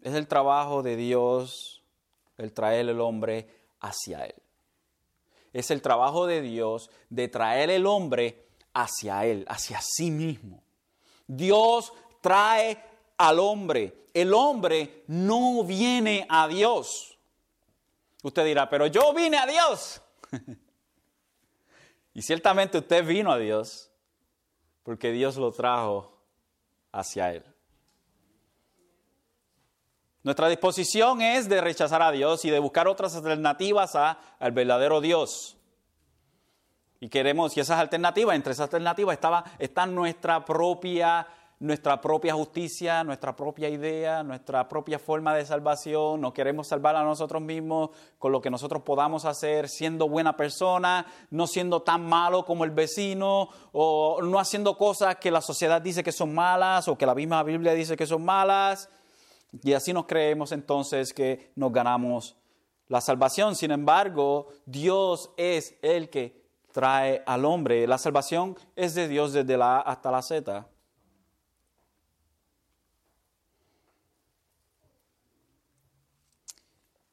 Es 0.00 0.14
el 0.14 0.26
trabajo 0.26 0.82
de 0.82 0.96
Dios 0.96 1.82
el 2.38 2.54
traer 2.54 2.88
el 2.88 3.02
hombre 3.02 3.54
hacia 3.80 4.24
Él. 4.24 4.42
Es 5.52 5.70
el 5.70 5.82
trabajo 5.82 6.26
de 6.26 6.40
Dios 6.40 6.90
de 7.10 7.28
traer 7.28 7.68
el 7.68 7.84
hombre 7.84 8.46
hacia 8.72 9.26
Él, 9.26 9.44
hacia 9.46 9.78
sí 9.82 10.10
mismo. 10.10 10.62
Dios 11.26 11.92
trae 12.22 12.87
al 13.18 13.38
hombre. 13.40 14.06
El 14.14 14.32
hombre 14.32 15.04
no 15.08 15.64
viene 15.64 16.26
a 16.28 16.48
Dios. 16.48 17.18
Usted 18.22 18.44
dirá, 18.44 18.68
pero 18.68 18.86
yo 18.86 19.12
vine 19.12 19.36
a 19.36 19.46
Dios. 19.46 20.00
y 22.14 22.22
ciertamente 22.22 22.78
usted 22.78 23.04
vino 23.04 23.30
a 23.30 23.38
Dios 23.38 23.90
porque 24.82 25.12
Dios 25.12 25.36
lo 25.36 25.52
trajo 25.52 26.18
hacia 26.92 27.32
Él. 27.34 27.44
Nuestra 30.22 30.48
disposición 30.48 31.22
es 31.22 31.48
de 31.48 31.60
rechazar 31.60 32.02
a 32.02 32.10
Dios 32.10 32.44
y 32.44 32.50
de 32.50 32.58
buscar 32.58 32.88
otras 32.88 33.14
alternativas 33.14 33.94
a, 33.94 34.18
al 34.38 34.52
verdadero 34.52 35.00
Dios. 35.00 35.56
Y 37.00 37.08
queremos, 37.08 37.56
y 37.56 37.60
esas 37.60 37.78
alternativas, 37.78 38.34
entre 38.34 38.52
esas 38.52 38.64
alternativas 38.64 39.14
estaba, 39.14 39.44
está 39.58 39.86
nuestra 39.86 40.44
propia 40.44 41.26
nuestra 41.60 42.00
propia 42.00 42.34
justicia, 42.34 43.02
nuestra 43.02 43.34
propia 43.34 43.68
idea, 43.68 44.22
nuestra 44.22 44.68
propia 44.68 44.98
forma 44.98 45.34
de 45.34 45.44
salvación, 45.44 46.20
no 46.20 46.32
queremos 46.32 46.68
salvar 46.68 46.94
a 46.94 47.02
nosotros 47.02 47.42
mismos 47.42 47.90
con 48.18 48.30
lo 48.30 48.40
que 48.40 48.50
nosotros 48.50 48.82
podamos 48.82 49.24
hacer, 49.24 49.68
siendo 49.68 50.08
buena 50.08 50.36
persona, 50.36 51.06
no 51.30 51.46
siendo 51.46 51.82
tan 51.82 52.06
malo 52.06 52.44
como 52.44 52.64
el 52.64 52.70
vecino, 52.70 53.48
o 53.72 54.20
no 54.22 54.38
haciendo 54.38 54.78
cosas 54.78 55.16
que 55.16 55.30
la 55.30 55.40
sociedad 55.40 55.82
dice 55.82 56.04
que 56.04 56.12
son 56.12 56.32
malas 56.34 56.86
o 56.86 56.96
que 56.96 57.06
la 57.06 57.14
misma 57.14 57.42
Biblia 57.42 57.72
dice 57.74 57.96
que 57.96 58.06
son 58.06 58.24
malas. 58.24 58.88
Y 59.62 59.72
así 59.72 59.92
nos 59.92 60.06
creemos 60.06 60.52
entonces 60.52 61.12
que 61.12 61.50
nos 61.56 61.72
ganamos 61.72 62.36
la 62.86 63.00
salvación. 63.00 63.56
Sin 63.56 63.72
embargo, 63.72 64.48
Dios 64.66 65.30
es 65.36 65.76
el 65.82 66.10
que 66.10 66.44
trae 66.72 67.22
al 67.26 67.44
hombre. 67.44 67.86
La 67.86 67.98
salvación 67.98 68.56
es 68.76 68.94
de 68.94 69.08
Dios 69.08 69.32
desde 69.32 69.56
la 69.56 69.78
A 69.78 69.80
hasta 69.80 70.10
la 70.10 70.22
Z. 70.22 70.68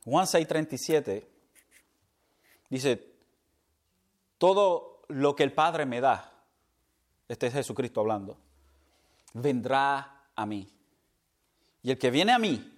Juan 0.05 0.27
6:37 0.27 1.25
dice, 2.69 3.15
todo 4.37 5.01
lo 5.07 5.35
que 5.35 5.43
el 5.43 5.51
Padre 5.51 5.85
me 5.85 5.99
da, 5.99 6.31
este 7.27 7.47
es 7.47 7.53
Jesucristo 7.53 8.01
hablando, 8.01 8.37
vendrá 9.33 10.29
a 10.35 10.45
mí. 10.45 10.67
Y 11.81 11.91
el 11.91 11.97
que 11.97 12.11
viene 12.11 12.31
a 12.31 12.39
mí, 12.39 12.71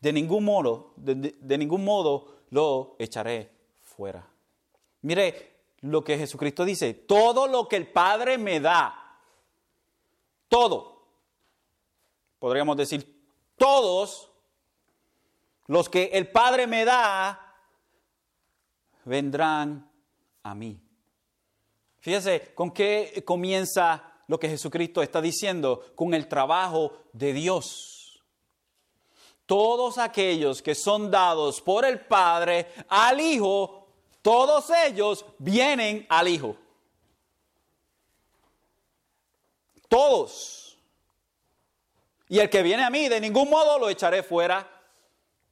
de 0.00 0.12
ningún 0.12 0.44
modo, 0.44 0.94
de, 0.96 1.58
ningún 1.58 1.84
modo 1.84 2.42
lo 2.50 2.96
echaré 2.98 3.50
fuera. 3.80 4.26
Mire 5.02 5.58
lo 5.80 6.04
que 6.04 6.18
Jesucristo 6.18 6.64
dice, 6.64 6.94
todo 6.94 7.46
lo 7.46 7.68
que 7.68 7.76
el 7.76 7.88
Padre 7.88 8.38
me 8.38 8.60
da, 8.60 9.18
todo, 10.48 11.06
podríamos 12.38 12.76
decir, 12.76 13.24
todos 13.56 14.29
los 15.70 15.88
que 15.88 16.10
el 16.14 16.28
Padre 16.28 16.66
me 16.66 16.84
da, 16.84 17.54
vendrán 19.04 19.88
a 20.42 20.52
mí. 20.52 20.80
Fíjese 22.00 22.52
con 22.56 22.72
qué 22.72 23.22
comienza 23.24 24.02
lo 24.26 24.40
que 24.40 24.48
Jesucristo 24.48 25.00
está 25.00 25.20
diciendo, 25.20 25.92
con 25.94 26.12
el 26.12 26.26
trabajo 26.26 27.04
de 27.12 27.32
Dios. 27.32 28.20
Todos 29.46 29.98
aquellos 29.98 30.60
que 30.60 30.74
son 30.74 31.08
dados 31.08 31.60
por 31.60 31.84
el 31.84 32.00
Padre 32.00 32.72
al 32.88 33.20
Hijo, 33.20 33.86
todos 34.22 34.70
ellos 34.70 35.24
vienen 35.38 36.04
al 36.08 36.26
Hijo. 36.26 36.56
Todos. 39.88 40.76
Y 42.28 42.40
el 42.40 42.50
que 42.50 42.64
viene 42.64 42.82
a 42.82 42.90
mí, 42.90 43.08
de 43.08 43.20
ningún 43.20 43.48
modo 43.48 43.78
lo 43.78 43.88
echaré 43.88 44.24
fuera. 44.24 44.69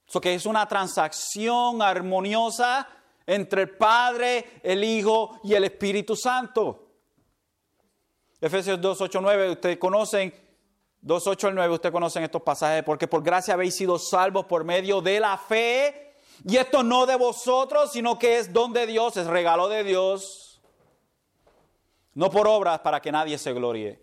Eso 0.08 0.20
que 0.20 0.34
es 0.34 0.46
una 0.46 0.66
transacción 0.66 1.82
armoniosa 1.82 2.88
entre 3.26 3.62
el 3.62 3.76
Padre, 3.76 4.60
el 4.62 4.82
Hijo 4.82 5.38
y 5.44 5.52
el 5.52 5.64
Espíritu 5.64 6.16
Santo. 6.16 6.86
Efesios 8.40 8.80
2, 8.80 9.00
8, 9.02 9.20
9, 9.20 9.50
ustedes 9.50 9.76
conocen, 9.76 10.32
2, 11.02 11.26
8 11.26 11.48
al 11.48 11.54
9, 11.56 11.74
ustedes 11.74 11.92
conocen 11.92 12.24
estos 12.24 12.40
pasajes, 12.40 12.82
porque 12.84 13.06
por 13.06 13.22
gracia 13.22 13.52
habéis 13.52 13.76
sido 13.76 13.98
salvos 13.98 14.46
por 14.46 14.64
medio 14.64 15.02
de 15.02 15.20
la 15.20 15.36
fe, 15.36 16.14
y 16.44 16.56
esto 16.56 16.82
no 16.82 17.04
de 17.04 17.16
vosotros, 17.16 17.92
sino 17.92 18.18
que 18.18 18.38
es 18.38 18.52
don 18.52 18.72
de 18.72 18.86
Dios, 18.86 19.16
es 19.18 19.26
regalo 19.26 19.68
de 19.68 19.84
Dios, 19.84 20.62
no 22.14 22.30
por 22.30 22.48
obras 22.48 22.78
para 22.78 23.02
que 23.02 23.12
nadie 23.12 23.36
se 23.36 23.52
gloríe. 23.52 24.00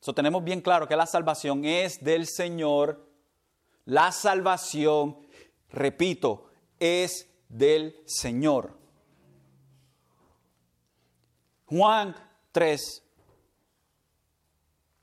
Eso 0.00 0.12
tenemos 0.12 0.42
bien 0.42 0.60
claro 0.60 0.88
que 0.88 0.96
la 0.96 1.06
salvación 1.06 1.64
es 1.64 2.02
del 2.02 2.26
Señor, 2.26 3.13
la 3.86 4.12
salvación, 4.12 5.18
repito, 5.70 6.50
es 6.78 7.28
del 7.48 8.02
Señor. 8.06 8.76
Juan 11.66 12.14
3, 12.52 13.02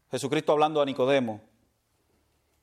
Jesucristo 0.10 0.52
hablando 0.52 0.82
a 0.82 0.86
Nicodemo, 0.86 1.42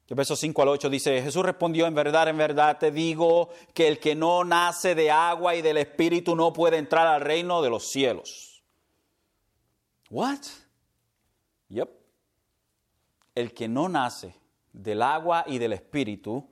el 0.08 0.16
verso 0.16 0.36
5 0.36 0.62
al 0.62 0.68
8 0.68 0.88
dice, 0.88 1.22
Jesús 1.22 1.44
respondió, 1.44 1.86
en 1.86 1.94
verdad, 1.94 2.28
en 2.28 2.38
verdad 2.38 2.78
te 2.78 2.90
digo 2.90 3.50
que 3.74 3.88
el 3.88 3.98
que 3.98 4.14
no 4.14 4.42
nace 4.42 4.94
de 4.94 5.10
agua 5.10 5.54
y 5.54 5.60
del 5.60 5.76
Espíritu 5.76 6.34
no 6.34 6.54
puede 6.54 6.78
entrar 6.78 7.06
al 7.06 7.20
reino 7.20 7.60
de 7.60 7.68
los 7.68 7.84
cielos. 7.88 8.62
What? 10.08 10.38
Yep. 11.68 11.90
El 13.34 13.52
que 13.52 13.68
no 13.68 13.90
nace 13.90 14.34
del 14.72 15.02
agua 15.02 15.44
y 15.46 15.58
del 15.58 15.72
Espíritu 15.72 16.48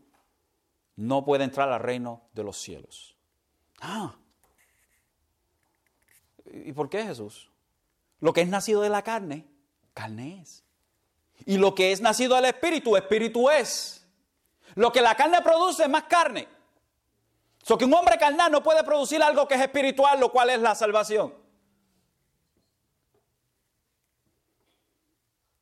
no 0.96 1.24
puede 1.24 1.44
entrar 1.44 1.70
al 1.70 1.80
reino 1.80 2.28
de 2.32 2.44
los 2.44 2.56
cielos. 2.56 3.16
Ah. 3.80 4.16
¿Y 6.44 6.72
por 6.72 6.88
qué 6.88 7.04
Jesús? 7.04 7.50
Lo 8.20 8.32
que 8.32 8.40
es 8.40 8.48
nacido 8.48 8.80
de 8.80 8.88
la 8.88 9.02
carne, 9.02 9.46
carne 9.92 10.40
es. 10.40 10.64
Y 11.44 11.58
lo 11.58 11.74
que 11.74 11.92
es 11.92 12.00
nacido 12.00 12.34
del 12.36 12.46
espíritu, 12.46 12.96
espíritu 12.96 13.50
es. 13.50 14.06
Lo 14.74 14.90
que 14.90 15.02
la 15.02 15.14
carne 15.14 15.42
produce 15.42 15.82
es 15.82 15.88
más 15.88 16.04
carne. 16.04 16.48
So 17.62 17.76
que 17.76 17.84
un 17.84 17.92
hombre 17.94 18.16
carnal 18.16 18.50
no 18.50 18.62
puede 18.62 18.84
producir 18.84 19.22
algo 19.22 19.46
que 19.46 19.54
es 19.54 19.60
espiritual, 19.60 20.20
lo 20.20 20.30
cual 20.32 20.50
es 20.50 20.60
la 20.60 20.74
salvación. 20.74 21.34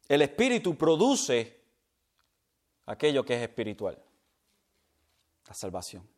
El 0.07 0.23
espíritu 0.23 0.77
produce 0.77 1.64
aquello 2.87 3.25
que 3.25 3.35
es 3.37 3.43
espiritual 3.43 3.99
la 5.47 5.55
salvación. 5.55 6.09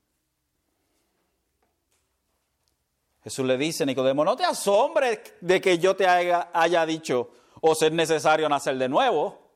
Jesús 3.23 3.45
le 3.45 3.57
dice 3.57 3.83
a 3.83 3.87
Nicodemo, 3.87 4.25
no 4.25 4.37
te 4.37 4.45
asombres 4.45 5.19
de 5.41 5.61
que 5.61 5.79
yo 5.79 5.97
te 5.97 6.07
haya, 6.07 6.87
dicho 6.87 7.31
o 7.61 7.75
ser 7.75 7.93
necesario 7.93 8.49
nacer 8.49 8.79
de 8.79 8.89
nuevo. 8.89 9.47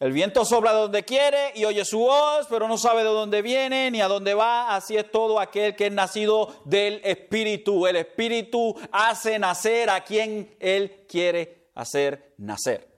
El 0.00 0.12
viento 0.12 0.44
sopla 0.44 0.72
donde 0.72 1.04
quiere 1.04 1.52
y 1.54 1.64
oye 1.66 1.84
su 1.84 2.00
voz, 2.00 2.46
pero 2.48 2.66
no 2.66 2.78
sabe 2.78 3.04
de 3.04 3.10
dónde 3.10 3.42
viene 3.42 3.90
ni 3.92 4.00
a 4.00 4.08
dónde 4.08 4.34
va. 4.34 4.74
Así 4.74 4.96
es 4.96 5.08
todo 5.10 5.38
aquel 5.38 5.76
que 5.76 5.86
es 5.86 5.92
nacido 5.92 6.62
del 6.64 7.00
Espíritu. 7.04 7.86
El 7.86 7.96
Espíritu 7.96 8.74
hace 8.90 9.38
nacer 9.38 9.88
a 9.90 10.02
quien 10.02 10.56
Él 10.58 11.04
quiere 11.06 11.68
hacer 11.74 12.34
nacer. 12.38 12.89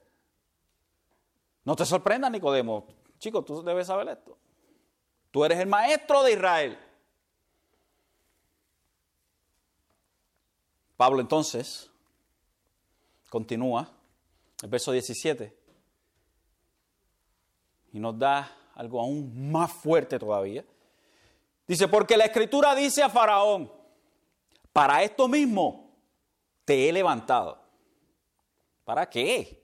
No 1.64 1.77
te 1.77 1.87
sorprenda, 1.87 2.29
Nicodemo. 2.29 2.87
Chico, 3.18 3.42
tú 3.42 3.62
debes 3.62 3.87
saber 3.87 4.09
esto. 4.09 4.37
Tú 5.31 5.44
eres 5.44 5.59
el 5.61 5.66
maestro 5.66 6.22
de 6.22 6.33
Israel. 6.33 6.79
Pablo 10.96 11.20
entonces 11.20 11.90
continúa, 13.29 13.90
el 14.62 14.68
verso 14.68 14.92
17, 14.92 15.57
y 17.92 17.98
nos 17.98 18.18
da 18.18 18.70
algo 18.75 19.01
aún 19.01 19.51
más 19.51 19.72
fuerte 19.72 20.18
todavía. 20.18 20.64
Dice, 21.66 21.88
porque 21.88 22.16
la 22.16 22.27
escritura 22.27 22.75
dice 22.75 23.03
a 23.03 23.09
Faraón, 23.09 23.72
para 24.72 25.03
esto 25.03 25.29
mismo 25.29 25.96
te 26.64 26.88
he 26.88 26.92
levantado. 26.92 27.59
¿Para 28.85 29.09
qué? 29.09 29.62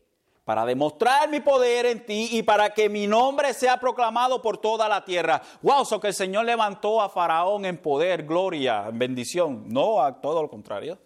Para 0.49 0.65
demostrar 0.65 1.29
mi 1.29 1.41
poder 1.41 1.85
en 1.85 2.07
ti 2.07 2.31
y 2.33 2.43
para 2.43 2.73
que 2.73 2.89
mi 2.89 3.07
nombre 3.07 3.53
sea 3.53 3.79
proclamado 3.79 4.41
por 4.41 4.57
toda 4.57 4.89
la 4.89 5.05
tierra. 5.05 5.43
Wow, 5.61 5.85
so 5.85 6.01
que 6.01 6.07
el 6.07 6.15
Señor 6.15 6.47
levantó 6.47 7.03
a 7.03 7.11
Faraón 7.11 7.67
en 7.67 7.77
poder, 7.77 8.23
gloria, 8.23 8.87
en 8.89 8.99
bendición, 8.99 9.69
no 9.69 10.03
a 10.03 10.23
todo 10.23 10.41
lo 10.41 10.49
contrario. 10.49 10.99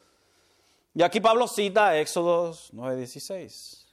Y 0.94 1.02
aquí 1.02 1.20
Pablo 1.20 1.48
cita 1.48 1.98
Éxodos 1.98 2.70
9:16. 2.72 3.84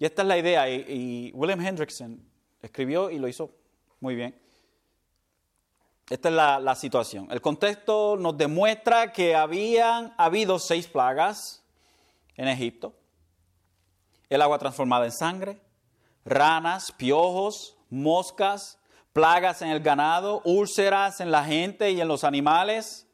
Y 0.00 0.04
esta 0.04 0.22
es 0.22 0.26
la 0.26 0.36
idea, 0.36 0.68
y, 0.68 1.30
William 1.32 1.64
Hendrickson 1.64 2.20
escribió 2.60 3.08
y 3.08 3.20
lo 3.20 3.28
hizo 3.28 3.52
muy 4.00 4.16
bien. 4.16 4.36
Esta 6.10 6.28
es 6.28 6.34
la 6.34 6.74
situación. 6.74 7.28
El 7.30 7.40
contexto 7.40 8.16
nos 8.16 8.36
demuestra 8.36 9.12
que 9.12 9.36
habían 9.36 10.12
habido 10.18 10.58
seis 10.58 10.88
plagas 10.88 11.63
en 12.36 12.48
Egipto, 12.48 12.94
el 14.28 14.42
agua 14.42 14.58
transformada 14.58 15.04
en 15.04 15.12
sangre, 15.12 15.60
ranas, 16.24 16.92
piojos, 16.92 17.76
moscas, 17.90 18.78
plagas 19.12 19.62
en 19.62 19.68
el 19.68 19.80
ganado, 19.80 20.42
úlceras 20.44 21.20
en 21.20 21.30
la 21.30 21.44
gente 21.44 21.90
y 21.92 22.00
en 22.00 22.08
los 22.08 22.24
animales. 22.24 23.06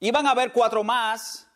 Iban 0.00 0.26
a 0.26 0.30
haber 0.30 0.52
cuatro 0.52 0.84
más, 0.84 1.48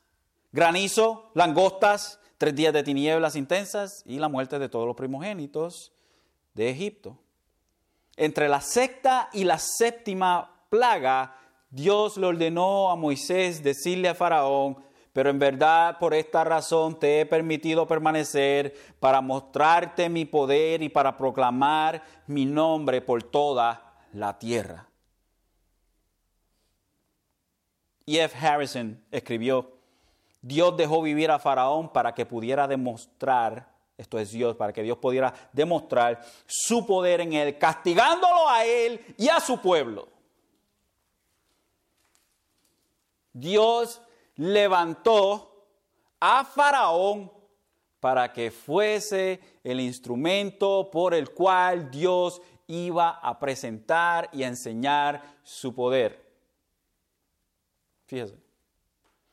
granizo, 0.51 1.31
langostas, 1.35 2.19
tres 2.39 2.55
días 2.57 2.73
de 2.73 2.83
tinieblas 2.83 3.37
intensas 3.37 4.03
y 4.05 4.19
la 4.19 4.29
muerte 4.29 4.59
de 4.59 4.69
todos 4.69 4.87
los 4.87 4.97
primogénitos 4.97 5.93
de 6.55 6.71
Egipto. 6.71 7.19
Entre 8.17 8.49
la 8.49 8.61
sexta 8.61 9.31
y 9.33 9.45
la 9.45 9.59
séptima 9.59 10.67
plaga, 10.69 11.37
Dios 11.71 12.17
le 12.17 12.27
ordenó 12.27 12.91
a 12.91 12.97
Moisés 12.97 13.63
decirle 13.63 14.09
a 14.09 14.15
Faraón, 14.15 14.85
pero 15.13 15.29
en 15.31 15.39
verdad 15.39 15.99
por 15.99 16.15
esta 16.15 16.43
razón 16.45 16.99
te 16.99 17.21
he 17.21 17.27
permitido 17.27 17.87
permanecer 17.87 18.75
para 18.99 19.21
mostrarte 19.21 20.09
mi 20.09 20.25
poder 20.25 20.83
y 20.83 20.89
para 20.89 21.17
proclamar 21.17 22.03
mi 22.27 22.47
nombre 22.47 23.03
por 23.03 23.23
toda 23.23 23.95
la 24.13 24.39
tierra. 24.39 24.89
E. 28.07 28.19
F. 28.19 28.47
Harrison 28.47 29.01
escribió, 29.11 29.73
Dios 30.41 30.77
dejó 30.77 31.03
vivir 31.03 31.31
a 31.31 31.39
Faraón 31.39 31.93
para 31.93 32.15
que 32.15 32.27
pudiera 32.27 32.67
demostrar, 32.67 33.71
esto 33.97 34.19
es 34.19 34.31
Dios, 34.31 34.57
para 34.57 34.73
que 34.73 34.83
Dios 34.83 34.99
pudiera 34.99 35.33
demostrar 35.53 36.21
su 36.47 36.85
poder 36.87 37.21
en 37.21 37.35
él, 37.35 37.59
castigándolo 37.59 38.49
a 38.49 38.65
él 38.65 39.15
y 39.19 39.29
a 39.29 39.39
su 39.41 39.61
pueblo. 39.61 40.09
Dios 43.33 44.03
levantó 44.43 45.67
a 46.19 46.45
Faraón 46.45 47.31
para 48.01 48.33
que 48.33 48.51
fuese 48.51 49.41
el 49.63 49.79
instrumento 49.79 50.91
por 50.91 51.15
el 51.15 51.31
cual 51.31 51.91
Dios 51.91 52.43
iba 52.67 53.11
a 53.11 53.39
presentar 53.39 54.29
y 54.33 54.43
a 54.43 54.49
enseñar 54.49 55.23
su 55.45 55.73
poder. 55.73 56.21
Fíjese, 58.07 58.37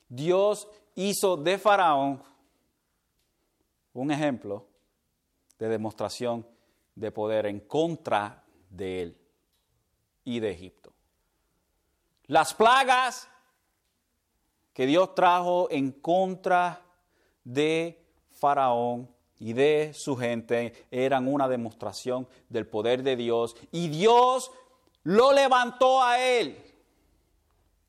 Dios 0.07 0.67
hizo 0.93 1.37
de 1.37 1.57
Faraón 1.57 2.21
un 3.93 4.11
ejemplo 4.11 4.67
de 5.57 5.69
demostración 5.69 6.45
de 6.93 7.11
poder 7.11 7.47
en 7.47 7.61
contra 7.61 8.43
de 8.69 9.01
él 9.01 9.17
y 10.23 10.39
de 10.39 10.51
Egipto. 10.51 10.93
Las 12.27 12.53
plagas 12.53 13.27
que 14.79 14.85
Dios 14.85 15.13
trajo 15.13 15.67
en 15.71 15.91
contra 15.91 16.81
de 17.43 18.01
Faraón 18.29 19.13
y 19.37 19.51
de 19.51 19.91
su 19.93 20.15
gente 20.15 20.87
eran 20.89 21.27
una 21.27 21.49
demostración 21.49 22.25
del 22.47 22.65
poder 22.65 23.03
de 23.03 23.17
Dios 23.17 23.57
y 23.73 23.89
Dios 23.89 24.49
lo 25.03 25.33
levantó 25.33 26.01
a 26.01 26.17
él 26.17 26.57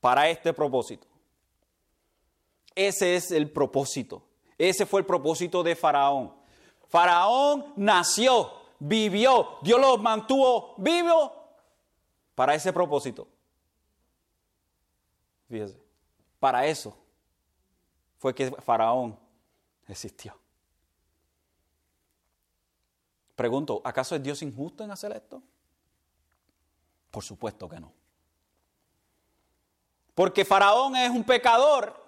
para 0.01 0.31
este 0.31 0.53
propósito. 0.53 1.07
Ese 2.75 3.15
es 3.15 3.31
el 3.31 3.53
propósito. 3.53 4.25
Ese 4.59 4.85
fue 4.85 5.03
el 5.03 5.07
propósito 5.07 5.63
de 5.63 5.77
Faraón. 5.77 6.35
Faraón 6.89 7.73
nació, 7.77 8.51
vivió, 8.81 9.59
Dios 9.63 9.81
lo 9.81 9.97
mantuvo 9.99 10.75
vivo 10.77 11.33
para 12.35 12.57
ese 12.57 12.73
propósito. 12.73 13.29
Fíjese, 15.49 15.80
para 16.41 16.67
eso 16.67 16.97
fue 18.19 18.35
que 18.35 18.51
Faraón 18.51 19.17
existió. 19.87 20.37
Pregunto, 23.37 23.81
¿acaso 23.85 24.17
es 24.17 24.23
Dios 24.23 24.43
injusto 24.43 24.83
en 24.83 24.91
hacer 24.91 25.13
esto? 25.13 25.43
Por 27.11 27.23
supuesto 27.23 27.69
que 27.69 27.81
no. 27.81 27.93
Porque 30.15 30.45
Faraón 30.45 30.97
es 30.97 31.11
un 31.11 31.25
pecador. 31.25 32.05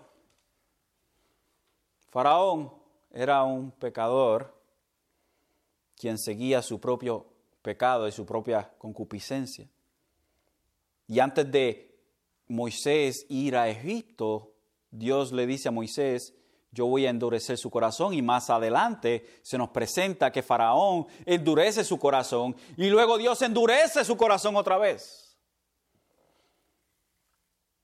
Faraón 2.10 2.72
era 3.10 3.42
un 3.42 3.70
pecador 3.70 4.54
quien 5.96 6.18
seguía 6.18 6.60
su 6.60 6.80
propio 6.80 7.26
pecado 7.62 8.06
y 8.08 8.12
su 8.12 8.26
propia 8.26 8.70
concupiscencia. 8.76 9.66
Y 11.06 11.20
antes 11.20 11.50
de 11.50 11.91
Moisés 12.48 13.26
ir 13.28 13.56
a 13.56 13.68
Egipto, 13.68 14.52
Dios 14.90 15.32
le 15.32 15.46
dice 15.46 15.68
a 15.68 15.72
Moisés, 15.72 16.34
yo 16.70 16.86
voy 16.86 17.06
a 17.06 17.10
endurecer 17.10 17.58
su 17.58 17.70
corazón 17.70 18.14
y 18.14 18.22
más 18.22 18.48
adelante 18.48 19.40
se 19.42 19.58
nos 19.58 19.68
presenta 19.68 20.32
que 20.32 20.42
Faraón 20.42 21.06
endurece 21.26 21.84
su 21.84 21.98
corazón 21.98 22.56
y 22.78 22.88
luego 22.88 23.18
Dios 23.18 23.42
endurece 23.42 24.04
su 24.04 24.16
corazón 24.16 24.56
otra 24.56 24.78
vez. 24.78 25.38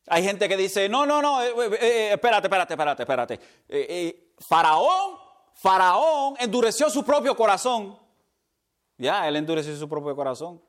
Hay 0.07 0.25
gente 0.25 0.49
que 0.49 0.57
dice, 0.57 0.89
no, 0.89 1.05
no, 1.05 1.21
no, 1.21 1.43
eh, 1.43 1.49
eh, 1.49 1.79
eh, 1.81 2.11
espérate, 2.15 2.47
espérate, 2.47 2.73
espérate, 2.73 3.03
espérate. 3.03 4.35
Faraón, 4.39 5.19
Faraón 5.53 6.35
endureció 6.41 6.89
su 6.89 7.05
propio 7.05 7.37
corazón. 7.37 7.99
Ya, 8.97 9.29
él 9.29 9.37
endureció 9.37 9.77
su 9.77 9.87
propio 9.87 10.17
corazón. 10.17 10.63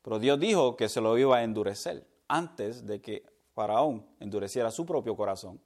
Pero 0.00 0.18
Dios 0.18 0.40
dijo 0.40 0.76
que 0.76 0.88
se 0.88 1.02
lo 1.02 1.16
iba 1.18 1.36
a 1.36 1.42
endurecer 1.42 2.06
antes 2.28 2.86
de 2.86 3.00
que 3.00 3.24
Faraón 3.54 4.06
endureciera 4.20 4.70
su 4.70 4.84
propio 4.84 5.16
corazón. 5.16 5.60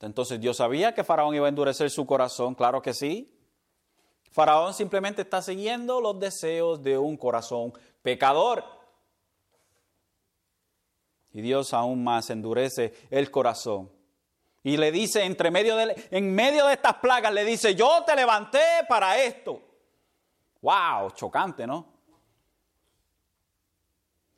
Entonces 0.00 0.38
Dios 0.38 0.58
sabía 0.58 0.94
que 0.94 1.04
Faraón 1.04 1.34
iba 1.34 1.46
a 1.46 1.48
endurecer 1.48 1.90
su 1.90 2.04
corazón, 2.06 2.54
claro 2.54 2.82
que 2.82 2.92
sí. 2.92 3.30
Faraón 4.30 4.74
simplemente 4.74 5.22
está 5.22 5.40
siguiendo 5.40 6.00
los 6.00 6.18
deseos 6.18 6.82
de 6.82 6.98
un 6.98 7.16
corazón 7.16 7.72
pecador. 8.02 8.64
Y 11.32 11.40
Dios 11.40 11.72
aún 11.72 12.04
más 12.04 12.30
endurece 12.30 12.92
el 13.10 13.30
corazón. 13.30 13.90
Y 14.62 14.76
le 14.76 14.90
dice, 14.92 15.24
entre 15.24 15.50
medio 15.50 15.76
de, 15.76 16.08
en 16.10 16.34
medio 16.34 16.66
de 16.66 16.74
estas 16.74 16.94
plagas, 16.94 17.32
le 17.32 17.44
dice, 17.44 17.74
yo 17.74 18.02
te 18.04 18.16
levanté 18.16 18.60
para 18.88 19.22
esto. 19.22 19.60
¡Wow! 20.60 21.10
Chocante, 21.12 21.66
¿no? 21.66 21.93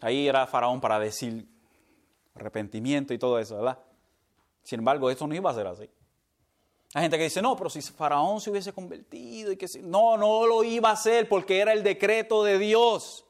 Ahí 0.00 0.28
era 0.28 0.46
Faraón 0.46 0.80
para 0.80 0.98
decir 0.98 1.46
arrepentimiento 2.34 3.14
y 3.14 3.18
todo 3.18 3.38
eso, 3.38 3.56
¿verdad? 3.56 3.78
Sin 4.62 4.80
embargo, 4.80 5.10
esto 5.10 5.26
no 5.26 5.34
iba 5.34 5.50
a 5.50 5.54
ser 5.54 5.66
así. 5.66 5.88
Hay 6.94 7.02
gente 7.02 7.18
que 7.18 7.24
dice, 7.24 7.42
no, 7.42 7.56
pero 7.56 7.68
si 7.70 7.82
Faraón 7.82 8.40
se 8.40 8.50
hubiese 8.50 8.72
convertido 8.72 9.52
y 9.52 9.56
que 9.56 9.68
si... 9.68 9.82
No, 9.82 10.16
no 10.16 10.46
lo 10.46 10.64
iba 10.64 10.90
a 10.90 10.92
hacer 10.92 11.28
porque 11.28 11.60
era 11.60 11.72
el 11.72 11.82
decreto 11.82 12.42
de 12.42 12.58
Dios. 12.58 13.24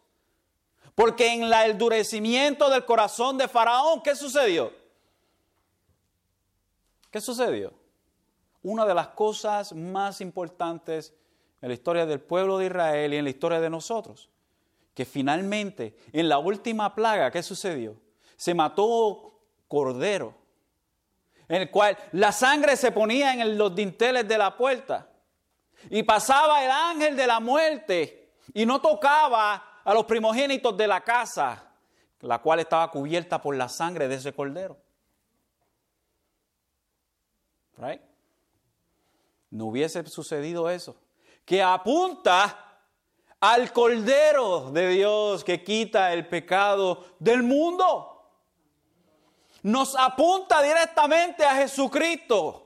Porque 0.95 1.33
en 1.33 1.45
el 1.45 1.53
endurecimiento 1.53 2.71
del 2.71 2.85
corazón 2.85 3.37
de 3.39 3.49
Faraón, 3.49 4.03
¿qué 4.03 4.15
sucedió? 4.15 4.73
¿Qué 7.11 7.21
sucedió? 7.21 7.73
Una 8.63 8.87
de 8.87 8.95
las 8.95 9.09
cosas 9.09 9.73
más 9.73 10.21
importantes 10.21 11.15
en 11.61 11.69
la 11.69 11.75
historia 11.75 12.07
del 12.07 12.21
pueblo 12.21 12.59
de 12.59 12.67
Israel 12.67 13.15
y 13.15 13.17
en 13.17 13.25
la 13.25 13.31
historia 13.31 13.61
de 13.61 13.71
nosotros, 13.71 14.31
que 14.97 15.05
finalmente 15.05 15.95
en 16.11 16.27
la 16.27 16.39
última 16.39 16.95
plaga, 16.95 17.31
¿qué 17.31 17.43
sucedió? 17.43 18.01
Se 18.35 18.55
mató 18.55 19.39
cordero 19.69 20.35
en 21.49 21.61
el 21.63 21.71
cual 21.71 21.99
la 22.13 22.33
sangre 22.33 22.77
se 22.79 22.91
ponía 22.93 23.35
en 23.35 23.59
los 23.59 23.75
dinteles 23.75 24.27
de 24.27 24.39
la 24.39 24.57
puerta 24.57 25.07
y 25.91 26.03
pasaba 26.03 26.65
el 26.65 26.71
ángel 26.71 27.15
de 27.15 27.27
la 27.27 27.41
muerte 27.41 28.33
y 28.55 28.65
no 28.65 28.81
tocaba 28.81 29.83
a 29.85 29.93
los 29.93 30.07
primogénitos 30.07 30.75
de 30.75 30.87
la 30.87 31.03
casa, 31.03 31.63
la 32.23 32.41
cual 32.41 32.61
estaba 32.61 32.91
cubierta 32.91 33.41
por 33.43 33.55
la 33.55 33.69
sangre 33.69 34.09
de 34.09 34.15
ese 34.15 34.33
cordero. 34.33 34.79
No 39.51 39.67
hubiese 39.67 40.07
sucedido 40.07 40.71
eso. 40.71 40.97
Que 41.45 41.63
apunta 41.63 42.66
al 43.41 43.73
cordero 43.73 44.71
de 44.71 44.89
Dios 44.89 45.45
que 45.45 45.63
quita 45.63 46.13
el 46.13 46.27
pecado 46.27 47.05
del 47.19 47.43
mundo 47.43 48.17
nos 49.67 49.97
apunta 49.97 50.63
directamente 50.63 51.45
a 51.45 51.57
Jesucristo. 51.57 52.63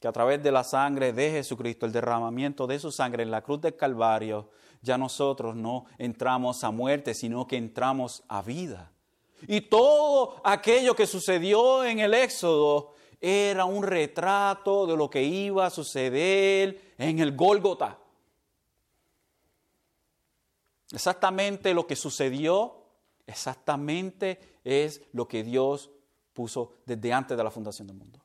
Que 0.00 0.08
a 0.08 0.12
través 0.12 0.42
de 0.42 0.50
la 0.50 0.64
sangre 0.64 1.12
de 1.12 1.30
Jesucristo, 1.30 1.86
el 1.86 1.92
derramamiento 1.92 2.66
de 2.66 2.80
su 2.80 2.90
sangre 2.90 3.22
en 3.22 3.30
la 3.30 3.42
cruz 3.42 3.60
del 3.60 3.76
Calvario, 3.76 4.50
ya 4.82 4.98
nosotros 4.98 5.54
no 5.54 5.86
entramos 5.96 6.64
a 6.64 6.72
muerte, 6.72 7.14
sino 7.14 7.46
que 7.46 7.56
entramos 7.56 8.24
a 8.26 8.42
vida. 8.42 8.90
Y 9.46 9.60
todo 9.60 10.40
aquello 10.42 10.96
que 10.96 11.06
sucedió 11.06 11.84
en 11.84 12.00
el 12.00 12.14
Éxodo 12.14 12.93
era 13.24 13.64
un 13.64 13.82
retrato 13.82 14.86
de 14.86 14.96
lo 14.96 15.08
que 15.08 15.22
iba 15.22 15.66
a 15.66 15.70
suceder 15.70 16.94
en 16.98 17.18
el 17.18 17.34
Gólgota. 17.34 17.98
Exactamente 20.92 21.74
lo 21.74 21.86
que 21.86 21.96
sucedió 21.96 22.84
Exactamente 23.26 24.58
es 24.64 25.00
lo 25.12 25.26
que 25.26 25.42
Dios 25.42 25.90
puso 26.32 26.74
desde 26.84 27.12
antes 27.12 27.36
de 27.36 27.44
la 27.44 27.50
fundación 27.50 27.86
del 27.88 27.96
mundo. 27.96 28.20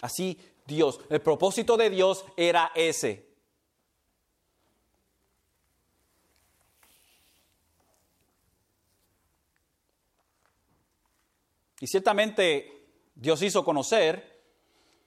Así 0.00 0.38
Dios, 0.66 1.00
el 1.08 1.20
propósito 1.20 1.76
de 1.76 1.90
Dios 1.90 2.24
era 2.36 2.72
ese. 2.74 3.28
Y 11.80 11.86
ciertamente 11.86 12.79
Dios 13.20 13.42
hizo 13.42 13.62
conocer 13.62 14.40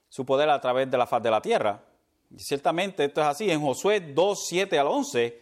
su 0.08 0.24
poder 0.24 0.48
a 0.52 0.62
través 0.62 0.90
de 0.90 0.98
la 1.00 1.08
faz 1.08 1.24
de 1.24 1.32
la 1.32 1.42
tierra. 1.42 1.84
Y 2.30 2.38
ciertamente 2.38 3.06
esto 3.06 3.22
es 3.22 3.28
así. 3.28 3.50
En 3.50 3.60
Josué 3.60 4.00
2, 4.00 4.48
7 4.48 4.78
al 4.78 4.88
11 4.88 5.42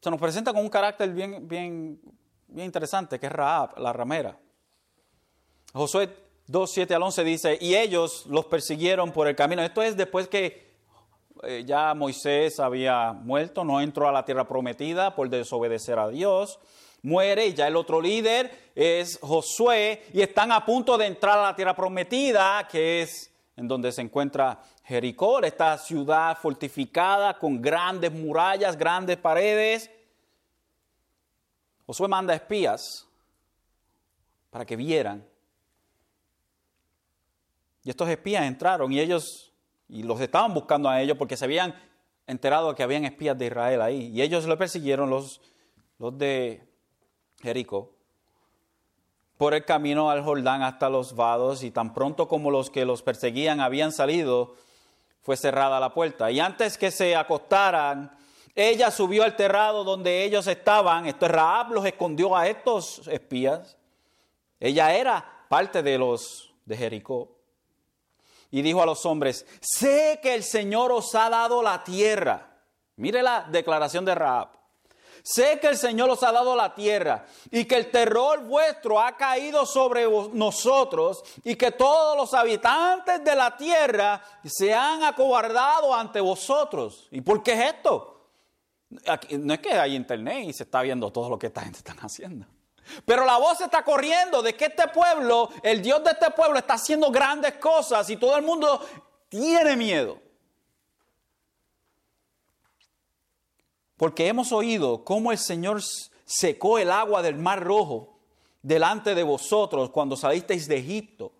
se 0.00 0.10
nos 0.10 0.18
presenta 0.18 0.52
con 0.54 0.62
un 0.62 0.70
carácter 0.70 1.10
bien, 1.10 1.46
bien, 1.46 2.00
bien 2.46 2.66
interesante, 2.66 3.20
que 3.20 3.26
es 3.26 3.32
Raab, 3.32 3.78
la 3.78 3.92
ramera. 3.92 4.38
Josué 5.74 6.08
2, 6.46 6.70
7 6.70 6.94
al 6.94 7.02
11 7.02 7.24
dice, 7.24 7.58
y 7.60 7.74
ellos 7.74 8.24
los 8.26 8.46
persiguieron 8.46 9.12
por 9.12 9.28
el 9.28 9.36
camino. 9.36 9.62
Esto 9.62 9.82
es 9.82 9.98
después 9.98 10.26
que 10.26 10.74
eh, 11.42 11.64
ya 11.66 11.92
Moisés 11.92 12.60
había 12.60 13.12
muerto, 13.12 13.62
no 13.62 13.82
entró 13.82 14.08
a 14.08 14.12
la 14.12 14.24
tierra 14.24 14.48
prometida 14.48 15.14
por 15.14 15.28
desobedecer 15.28 15.98
a 15.98 16.08
Dios. 16.08 16.58
Muere 17.04 17.48
y 17.48 17.54
ya 17.54 17.68
el 17.68 17.76
otro 17.76 18.00
líder 18.00 18.72
es 18.74 19.18
Josué 19.20 20.06
y 20.14 20.22
están 20.22 20.50
a 20.52 20.64
punto 20.64 20.96
de 20.96 21.04
entrar 21.04 21.38
a 21.38 21.42
la 21.42 21.54
tierra 21.54 21.76
prometida, 21.76 22.66
que 22.66 23.02
es 23.02 23.30
en 23.56 23.68
donde 23.68 23.92
se 23.92 24.00
encuentra 24.00 24.62
Jericó, 24.84 25.42
esta 25.42 25.76
ciudad 25.76 26.38
fortificada 26.38 27.38
con 27.38 27.60
grandes 27.60 28.10
murallas, 28.10 28.78
grandes 28.78 29.18
paredes. 29.18 29.90
Josué 31.86 32.08
manda 32.08 32.34
espías 32.34 33.06
para 34.48 34.64
que 34.64 34.74
vieran. 34.74 35.26
Y 37.82 37.90
estos 37.90 38.08
espías 38.08 38.44
entraron 38.44 38.90
y 38.90 38.98
ellos, 38.98 39.52
y 39.90 40.04
los 40.04 40.18
estaban 40.22 40.54
buscando 40.54 40.88
a 40.88 41.02
ellos 41.02 41.18
porque 41.18 41.36
se 41.36 41.44
habían 41.44 41.74
enterado 42.26 42.74
que 42.74 42.82
habían 42.82 43.04
espías 43.04 43.36
de 43.36 43.44
Israel 43.44 43.82
ahí. 43.82 44.06
Y 44.06 44.22
ellos 44.22 44.46
lo 44.46 44.56
persiguieron, 44.56 45.10
los, 45.10 45.42
los 45.98 46.16
de 46.16 46.73
Jericó, 47.44 47.90
por 49.36 49.52
el 49.52 49.66
camino 49.66 50.10
al 50.10 50.24
Jordán 50.24 50.62
hasta 50.62 50.88
los 50.88 51.14
vados, 51.14 51.62
y 51.62 51.70
tan 51.70 51.92
pronto 51.92 52.26
como 52.26 52.50
los 52.50 52.70
que 52.70 52.86
los 52.86 53.02
perseguían 53.02 53.60
habían 53.60 53.92
salido, 53.92 54.54
fue 55.20 55.36
cerrada 55.36 55.78
la 55.78 55.92
puerta. 55.92 56.30
Y 56.30 56.40
antes 56.40 56.78
que 56.78 56.90
se 56.90 57.14
acostaran, 57.14 58.16
ella 58.54 58.90
subió 58.90 59.24
al 59.24 59.36
terrado 59.36 59.84
donde 59.84 60.24
ellos 60.24 60.46
estaban. 60.46 61.06
Esto 61.06 61.28
Raab 61.28 61.72
los 61.72 61.84
escondió 61.84 62.34
a 62.34 62.48
estos 62.48 63.06
espías. 63.08 63.76
Ella 64.58 64.94
era 64.94 65.46
parte 65.48 65.82
de 65.82 65.98
los 65.98 66.54
de 66.64 66.76
Jericó. 66.78 67.30
Y 68.50 68.62
dijo 68.62 68.82
a 68.82 68.86
los 68.86 69.04
hombres, 69.04 69.46
sé 69.60 70.18
que 70.22 70.34
el 70.34 70.44
Señor 70.44 70.92
os 70.92 71.14
ha 71.14 71.28
dado 71.28 71.62
la 71.62 71.84
tierra. 71.84 72.56
Mire 72.96 73.22
la 73.22 73.42
declaración 73.42 74.06
de 74.06 74.14
Raab. 74.14 74.63
Sé 75.26 75.58
que 75.58 75.68
el 75.68 75.78
Señor 75.78 76.10
os 76.10 76.22
ha 76.22 76.32
dado 76.32 76.54
la 76.54 76.74
tierra 76.74 77.24
y 77.50 77.64
que 77.64 77.76
el 77.76 77.90
terror 77.90 78.40
vuestro 78.44 79.00
ha 79.00 79.16
caído 79.16 79.64
sobre 79.64 80.06
nosotros 80.34 81.24
y 81.42 81.56
que 81.56 81.70
todos 81.70 82.14
los 82.14 82.34
habitantes 82.34 83.24
de 83.24 83.34
la 83.34 83.56
tierra 83.56 84.22
se 84.44 84.74
han 84.74 85.02
acobardado 85.02 85.94
ante 85.94 86.20
vosotros. 86.20 87.08
¿Y 87.10 87.22
por 87.22 87.42
qué 87.42 87.54
es 87.54 87.74
esto? 87.74 88.10
no 89.38 89.54
es 89.54 89.60
que 89.60 89.72
hay 89.72 89.96
internet 89.96 90.44
y 90.46 90.52
se 90.52 90.64
está 90.64 90.82
viendo 90.82 91.10
todo 91.10 91.30
lo 91.30 91.38
que 91.38 91.46
esta 91.46 91.62
gente 91.62 91.78
está 91.78 91.94
haciendo. 92.02 92.46
Pero 93.06 93.24
la 93.24 93.38
voz 93.38 93.62
está 93.62 93.82
corriendo 93.82 94.42
de 94.42 94.54
que 94.54 94.66
este 94.66 94.88
pueblo, 94.88 95.48
el 95.62 95.80
Dios 95.80 96.04
de 96.04 96.10
este 96.10 96.32
pueblo 96.32 96.58
está 96.58 96.74
haciendo 96.74 97.10
grandes 97.10 97.54
cosas 97.54 98.10
y 98.10 98.18
todo 98.18 98.36
el 98.36 98.42
mundo 98.42 98.78
tiene 99.30 99.74
miedo. 99.74 100.18
Porque 104.04 104.28
hemos 104.28 104.52
oído 104.52 105.02
cómo 105.02 105.32
el 105.32 105.38
Señor 105.38 105.80
secó 106.26 106.78
el 106.78 106.90
agua 106.90 107.22
del 107.22 107.36
mar 107.36 107.64
rojo 107.64 108.18
delante 108.60 109.14
de 109.14 109.22
vosotros 109.22 109.88
cuando 109.88 110.14
salisteis 110.14 110.68
de 110.68 110.76
Egipto. 110.76 111.32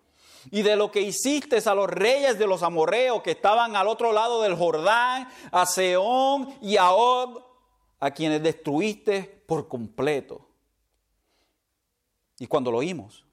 Y 0.49 0.63
de 0.63 0.75
lo 0.75 0.89
que 0.89 1.01
hicisteis 1.01 1.67
a 1.67 1.75
los 1.75 1.87
reyes 1.87 2.39
de 2.39 2.47
los 2.47 2.63
amorreos 2.63 3.21
que 3.21 3.29
estaban 3.29 3.75
al 3.75 3.87
otro 3.87 4.11
lado 4.11 4.41
del 4.41 4.55
Jordán, 4.55 5.29
a 5.51 5.67
Seón 5.67 6.57
y 6.59 6.77
a 6.77 6.89
Og, 6.89 7.39
a 7.99 8.09
quienes 8.09 8.41
destruiste 8.41 9.43
por 9.45 9.67
completo. 9.67 10.41
Y 12.39 12.47
cuando 12.47 12.71
lo 12.71 12.79
oímos, 12.79 13.25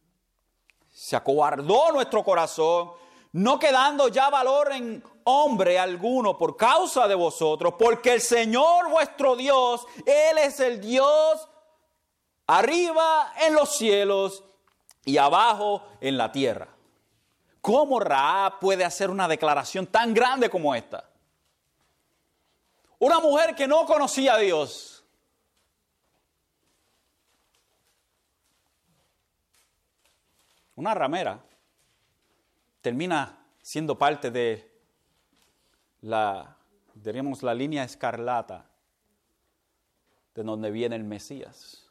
se 0.92 1.16
acobardó 1.16 1.90
nuestro 1.90 2.22
corazón, 2.22 2.90
no 3.32 3.58
quedando 3.58 4.08
ya 4.08 4.28
valor 4.28 4.72
en 4.72 5.02
hombre 5.24 5.78
alguno 5.78 6.36
por 6.38 6.56
causa 6.56 7.08
de 7.08 7.14
vosotros, 7.14 7.74
porque 7.78 8.12
el 8.12 8.20
Señor 8.20 8.90
vuestro 8.90 9.36
Dios, 9.36 9.86
Él 10.06 10.38
es 10.38 10.60
el 10.60 10.80
Dios 10.80 11.48
arriba 12.46 13.32
en 13.40 13.54
los 13.54 13.76
cielos 13.76 14.44
y 15.04 15.16
abajo 15.16 15.86
en 16.00 16.16
la 16.16 16.30
tierra. 16.32 16.68
¿Cómo 17.60 18.00
Raab 18.00 18.58
puede 18.58 18.84
hacer 18.84 19.08
una 19.08 19.28
declaración 19.28 19.86
tan 19.86 20.12
grande 20.12 20.50
como 20.50 20.74
esta? 20.74 21.08
Una 22.98 23.20
mujer 23.20 23.54
que 23.54 23.66
no 23.66 23.86
conocía 23.86 24.34
a 24.34 24.38
Dios. 24.38 25.04
Una 30.74 30.94
ramera 30.94 31.40
termina 32.80 33.44
siendo 33.62 33.96
parte 33.96 34.30
de 34.30 34.71
la, 36.02 36.56
diríamos, 36.94 37.42
la 37.42 37.54
línea 37.54 37.84
escarlata 37.84 38.68
de 40.34 40.42
donde 40.42 40.70
viene 40.70 40.96
el 40.96 41.04
Mesías. 41.04 41.90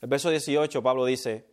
El 0.00 0.08
verso 0.08 0.30
18, 0.30 0.80
Pablo 0.82 1.04
dice, 1.04 1.44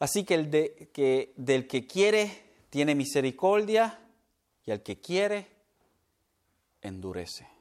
así 0.00 0.24
que, 0.24 0.34
el 0.34 0.50
de, 0.50 0.90
que 0.92 1.32
del 1.36 1.68
que 1.68 1.86
quiere 1.86 2.50
tiene 2.68 2.94
misericordia 2.96 4.00
y 4.64 4.72
al 4.72 4.82
que 4.82 5.00
quiere 5.00 5.46
endurece. 6.82 7.59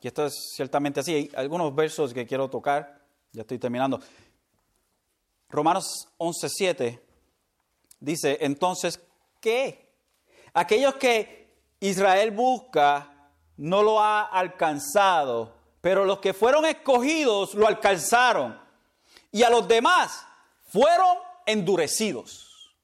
Y 0.00 0.08
esto 0.08 0.26
es 0.26 0.52
ciertamente 0.54 1.00
así. 1.00 1.14
Hay 1.14 1.30
algunos 1.36 1.74
versos 1.74 2.12
que 2.12 2.26
quiero 2.26 2.48
tocar, 2.48 3.02
ya 3.32 3.42
estoy 3.42 3.58
terminando. 3.58 4.00
Romanos 5.48 6.08
11:7 6.18 7.00
dice, 8.00 8.38
entonces, 8.40 9.00
¿qué? 9.40 9.92
Aquellos 10.52 10.94
que 10.96 11.54
Israel 11.80 12.30
busca 12.30 13.30
no 13.56 13.82
lo 13.82 14.00
ha 14.00 14.22
alcanzado, 14.22 15.56
pero 15.80 16.04
los 16.04 16.18
que 16.18 16.34
fueron 16.34 16.66
escogidos 16.66 17.54
lo 17.54 17.66
alcanzaron. 17.66 18.60
Y 19.32 19.42
a 19.42 19.50
los 19.50 19.66
demás 19.66 20.26
fueron 20.64 21.18
endurecidos. 21.46 22.76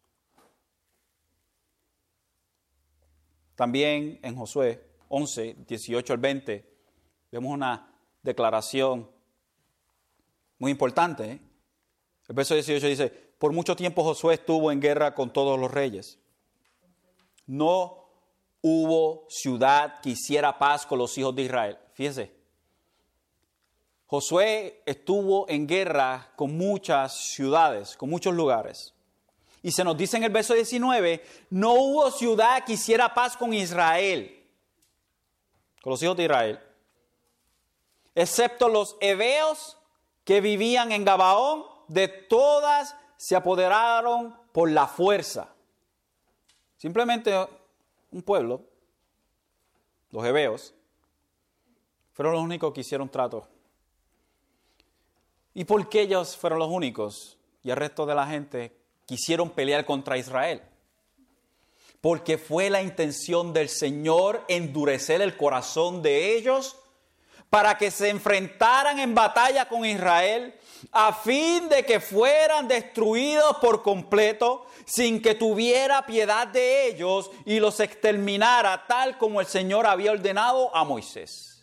También 3.54 4.18
en 4.22 4.36
Josué 4.36 4.84
11, 5.08 5.56
18 5.66 6.12
al 6.12 6.18
20 6.18 6.71
vemos 7.32 7.52
una 7.52 7.90
declaración 8.22 9.10
muy 10.58 10.70
importante. 10.70 11.24
¿eh? 11.24 11.40
El 12.28 12.34
verso 12.34 12.54
18 12.54 12.86
dice, 12.86 13.08
por 13.38 13.52
mucho 13.52 13.74
tiempo 13.74 14.04
Josué 14.04 14.34
estuvo 14.34 14.70
en 14.70 14.80
guerra 14.80 15.14
con 15.14 15.32
todos 15.32 15.58
los 15.58 15.70
reyes. 15.70 16.18
No 17.46 18.04
hubo 18.60 19.26
ciudad 19.28 20.00
que 20.00 20.10
hiciera 20.10 20.58
paz 20.58 20.86
con 20.86 20.98
los 20.98 21.16
hijos 21.18 21.34
de 21.34 21.42
Israel. 21.42 21.78
Fíjese, 21.94 22.32
Josué 24.06 24.82
estuvo 24.84 25.48
en 25.48 25.66
guerra 25.66 26.32
con 26.36 26.56
muchas 26.56 27.16
ciudades, 27.16 27.96
con 27.96 28.10
muchos 28.10 28.34
lugares. 28.34 28.94
Y 29.62 29.72
se 29.72 29.84
nos 29.84 29.96
dice 29.96 30.18
en 30.18 30.24
el 30.24 30.30
verso 30.30 30.52
19, 30.52 31.24
no 31.50 31.72
hubo 31.74 32.10
ciudad 32.10 32.64
que 32.64 32.74
hiciera 32.74 33.14
paz 33.14 33.36
con 33.36 33.54
Israel, 33.54 34.44
con 35.80 35.92
los 35.92 36.02
hijos 36.02 36.16
de 36.16 36.24
Israel 36.24 36.60
excepto 38.14 38.68
los 38.68 38.96
heveos 39.00 39.78
que 40.24 40.40
vivían 40.40 40.92
en 40.92 41.04
Gabaón, 41.04 41.64
de 41.88 42.08
todas 42.08 42.96
se 43.16 43.36
apoderaron 43.36 44.36
por 44.52 44.70
la 44.70 44.86
fuerza. 44.86 45.54
Simplemente 46.76 47.32
un 48.10 48.22
pueblo, 48.22 48.62
los 50.10 50.24
heveos, 50.24 50.74
fueron 52.12 52.34
los 52.34 52.42
únicos 52.42 52.72
que 52.72 52.80
hicieron 52.80 53.08
trato. 53.08 53.48
¿Y 55.54 55.64
por 55.64 55.88
qué 55.88 56.02
ellos 56.02 56.36
fueron 56.36 56.58
los 56.58 56.68
únicos 56.68 57.38
y 57.62 57.70
el 57.70 57.76
resto 57.76 58.06
de 58.06 58.14
la 58.14 58.26
gente 58.26 58.76
quisieron 59.06 59.50
pelear 59.50 59.84
contra 59.84 60.18
Israel? 60.18 60.62
Porque 62.00 62.38
fue 62.38 62.70
la 62.70 62.82
intención 62.82 63.52
del 63.52 63.68
Señor 63.68 64.44
endurecer 64.48 65.20
el 65.22 65.36
corazón 65.36 66.02
de 66.02 66.36
ellos 66.36 66.76
para 67.52 67.76
que 67.76 67.90
se 67.90 68.08
enfrentaran 68.08 68.98
en 68.98 69.14
batalla 69.14 69.68
con 69.68 69.84
Israel, 69.84 70.58
a 70.90 71.12
fin 71.12 71.68
de 71.68 71.84
que 71.84 72.00
fueran 72.00 72.66
destruidos 72.66 73.58
por 73.58 73.82
completo, 73.82 74.64
sin 74.86 75.20
que 75.20 75.34
tuviera 75.34 76.06
piedad 76.06 76.48
de 76.48 76.86
ellos 76.86 77.30
y 77.44 77.60
los 77.60 77.78
exterminara 77.80 78.86
tal 78.86 79.18
como 79.18 79.38
el 79.38 79.46
Señor 79.46 79.86
había 79.86 80.12
ordenado 80.12 80.74
a 80.74 80.82
Moisés. 80.82 81.62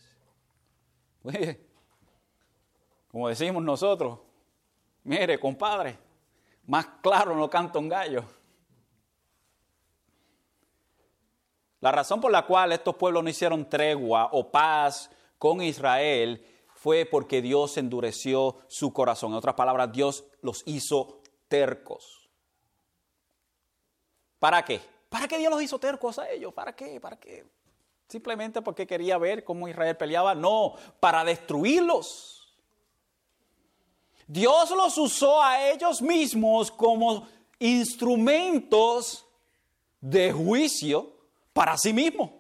Como 3.12 3.28
decimos 3.28 3.64
nosotros, 3.64 4.20
mire, 5.04 5.40
compadre, 5.40 5.98
más 6.68 6.86
claro 7.02 7.36
no 7.36 7.50
canta 7.50 7.80
un 7.80 7.90
gallo. 7.90 8.24
La 11.82 11.92
razón 11.92 12.22
por 12.22 12.32
la 12.32 12.46
cual 12.46 12.74
estos 12.74 12.96
pueblos 12.96 13.24
no 13.24 13.30
hicieron 13.32 13.68
tregua 13.68 14.30
o 14.34 14.52
paz 14.52 15.10
con 15.40 15.62
Israel 15.62 16.46
fue 16.76 17.06
porque 17.06 17.42
Dios 17.42 17.78
endureció 17.78 18.58
su 18.68 18.94
corazón. 18.94 19.32
En 19.32 19.38
otras 19.38 19.56
palabras, 19.56 19.92
Dios 19.92 20.26
los 20.42 20.64
hizo 20.66 21.22
tercos. 21.48 22.30
¿Para 24.38 24.64
qué? 24.64 24.80
¿Para 25.10 25.28
qué 25.28 25.38
Dios 25.38 25.52
los 25.52 25.62
hizo 25.62 25.80
tercos 25.80 26.20
a 26.20 26.30
ellos? 26.30 26.54
¿Para 26.54 26.76
qué? 26.76 27.00
¿Para 27.02 27.20
qué? 27.20 27.46
Simplemente 28.08 28.62
porque 28.62 28.88
quería 28.88 29.18
ver 29.18 29.44
cómo 29.44 29.68
Israel 29.68 29.98
peleaba. 29.98 30.36
No, 30.36 30.76
para 31.00 31.24
destruirlos. 31.24 32.58
Dios 34.28 34.70
los 34.72 34.98
usó 34.98 35.42
a 35.42 35.70
ellos 35.70 36.02
mismos 36.02 36.72
como 36.72 37.28
instrumentos 37.58 39.26
de 40.00 40.32
juicio 40.32 41.12
para 41.52 41.78
sí 41.78 41.94
mismos. 41.94 42.39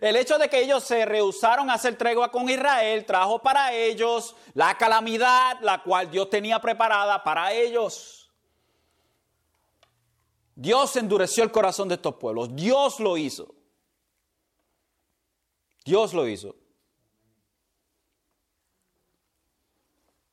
El 0.00 0.16
hecho 0.16 0.38
de 0.38 0.48
que 0.48 0.60
ellos 0.60 0.84
se 0.84 1.04
rehusaron 1.04 1.70
a 1.70 1.74
hacer 1.74 1.96
tregua 1.96 2.30
con 2.30 2.48
Israel 2.48 3.04
trajo 3.06 3.40
para 3.40 3.72
ellos 3.72 4.36
la 4.54 4.76
calamidad 4.76 5.58
la 5.60 5.82
cual 5.82 6.10
Dios 6.10 6.28
tenía 6.30 6.60
preparada 6.60 7.22
para 7.24 7.52
ellos. 7.52 8.30
Dios 10.54 10.96
endureció 10.96 11.44
el 11.44 11.52
corazón 11.52 11.88
de 11.88 11.94
estos 11.94 12.16
pueblos. 12.16 12.54
Dios 12.54 12.98
lo 13.00 13.16
hizo. 13.16 13.54
Dios 15.84 16.12
lo 16.12 16.26
hizo. 16.28 16.54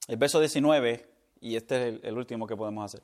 El 0.08 0.18
verso 0.18 0.40
19, 0.40 1.10
y 1.42 1.56
este 1.56 1.90
es 1.90 2.00
el, 2.04 2.18
último 2.18 2.46
que 2.46 2.56
podemos 2.56 2.86
hacer. 2.86 3.04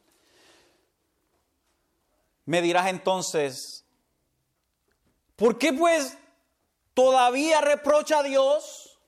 Me 2.46 2.62
dirás 2.62 2.88
entonces, 2.88 3.86
¿por 5.36 5.58
qué 5.58 5.74
pues 5.74 6.18
todavía 7.02 7.62
reprocha 7.62 8.20
a 8.20 8.24
Dios? 8.24 9.00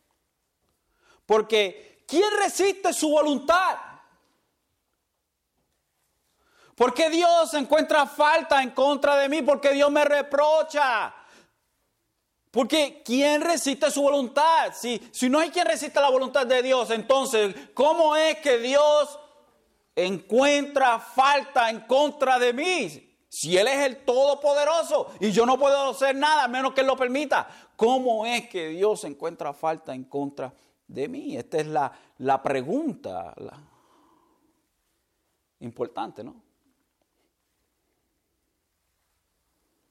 Porque 1.28 2.04
¿quién 2.08 2.30
resiste 2.40 2.92
su 2.92 3.10
voluntad? 3.10 3.78
Porque 6.76 7.12
Dios 7.12 7.54
encuentra 7.54 8.08
falta 8.08 8.64
en 8.64 8.72
contra 8.72 9.16
de 9.18 9.30
mí, 9.30 9.44
porque 9.44 9.74
Dios 9.74 9.92
me 9.92 10.04
reprocha. 10.04 11.14
Porque 12.50 13.04
¿quién 13.06 13.42
resiste 13.42 13.92
su 13.92 14.02
voluntad? 14.02 14.74
Si, 14.74 15.00
si 15.12 15.30
no 15.30 15.38
hay 15.38 15.52
quien 15.52 15.68
resista 15.68 16.02
la 16.02 16.10
voluntad 16.10 16.48
de 16.48 16.64
Dios, 16.64 16.90
entonces, 16.90 17.56
¿cómo 17.76 18.16
es 18.16 18.40
que 18.40 18.58
Dios 18.58 19.20
encuentra 19.96 21.00
falta 21.00 21.70
en 21.70 21.82
contra 21.82 22.40
de 22.40 22.54
mí? 22.54 23.13
Si 23.34 23.58
Él 23.58 23.68
es 23.68 23.80
el 23.80 24.06
Todopoderoso 24.06 25.12
y 25.20 25.32
yo 25.32 25.44
no 25.48 25.58
puedo 25.58 25.90
hacer 25.90 26.16
nada 26.16 26.48
menos 26.48 26.72
que 26.72 26.82
Él 26.82 26.88
lo 26.88 26.96
permita, 26.96 27.50
¿cómo 27.76 28.28
es 28.28 28.48
que 28.48 28.68
Dios 28.68 29.04
encuentra 29.06 29.54
falta 29.54 29.96
en 29.96 30.04
contra 30.04 30.54
de 30.88 31.08
mí? 31.08 31.36
Esta 31.36 31.58
es 31.58 31.66
la, 31.66 31.92
la 32.20 32.44
pregunta 32.44 33.34
importante, 35.62 36.24
¿no? 36.24 36.36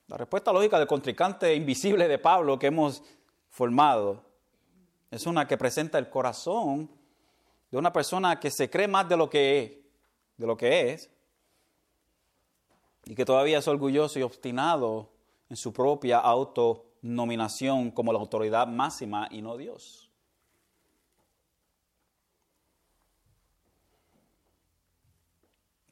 La 0.07 0.17
respuesta 0.19 0.53
lógica 0.53 0.79
del 0.79 0.87
contrincante 0.87 1.53
invisible 1.53 2.07
de 2.07 2.19
Pablo 2.21 2.61
que 2.61 2.69
hemos 2.69 3.03
formado 3.51 4.23
es 5.11 5.27
una 5.27 5.49
que 5.49 5.59
presenta 5.59 5.99
el 5.99 6.09
corazón 6.09 6.89
de 7.73 7.77
una 7.77 7.93
persona 7.93 8.39
que 8.39 8.53
se 8.53 8.71
cree 8.71 8.87
más 8.87 9.09
de 9.09 9.17
lo 9.17 9.29
que 9.29 9.63
es, 9.65 9.73
de 10.37 10.47
lo 10.47 10.57
que 10.57 10.93
es 10.93 11.11
y 13.05 13.15
que 13.15 13.25
todavía 13.25 13.59
es 13.59 13.69
orgulloso 13.69 14.19
y 14.19 14.23
obstinado 14.23 15.11
en 15.49 15.57
su 15.57 15.73
propia 15.73 16.19
autonominación 16.19 17.91
como 17.91 18.13
la 18.13 18.19
autoridad 18.19 18.67
máxima 18.67 19.29
y 19.31 19.43
no 19.43 19.57
Dios. 19.57 20.11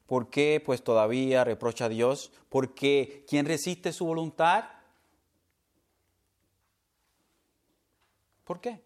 ¿Por 0.05 0.29
qué 0.29 0.61
pues 0.65 0.83
todavía 0.83 1.45
reprocha 1.45 1.85
a 1.85 1.89
Dios? 1.89 2.33
Porque 2.49 3.25
¿quién 3.29 3.45
resiste 3.45 3.93
su 3.93 4.05
voluntad? 4.05 4.65
¿Por 8.43 8.59
qué? 8.59 8.81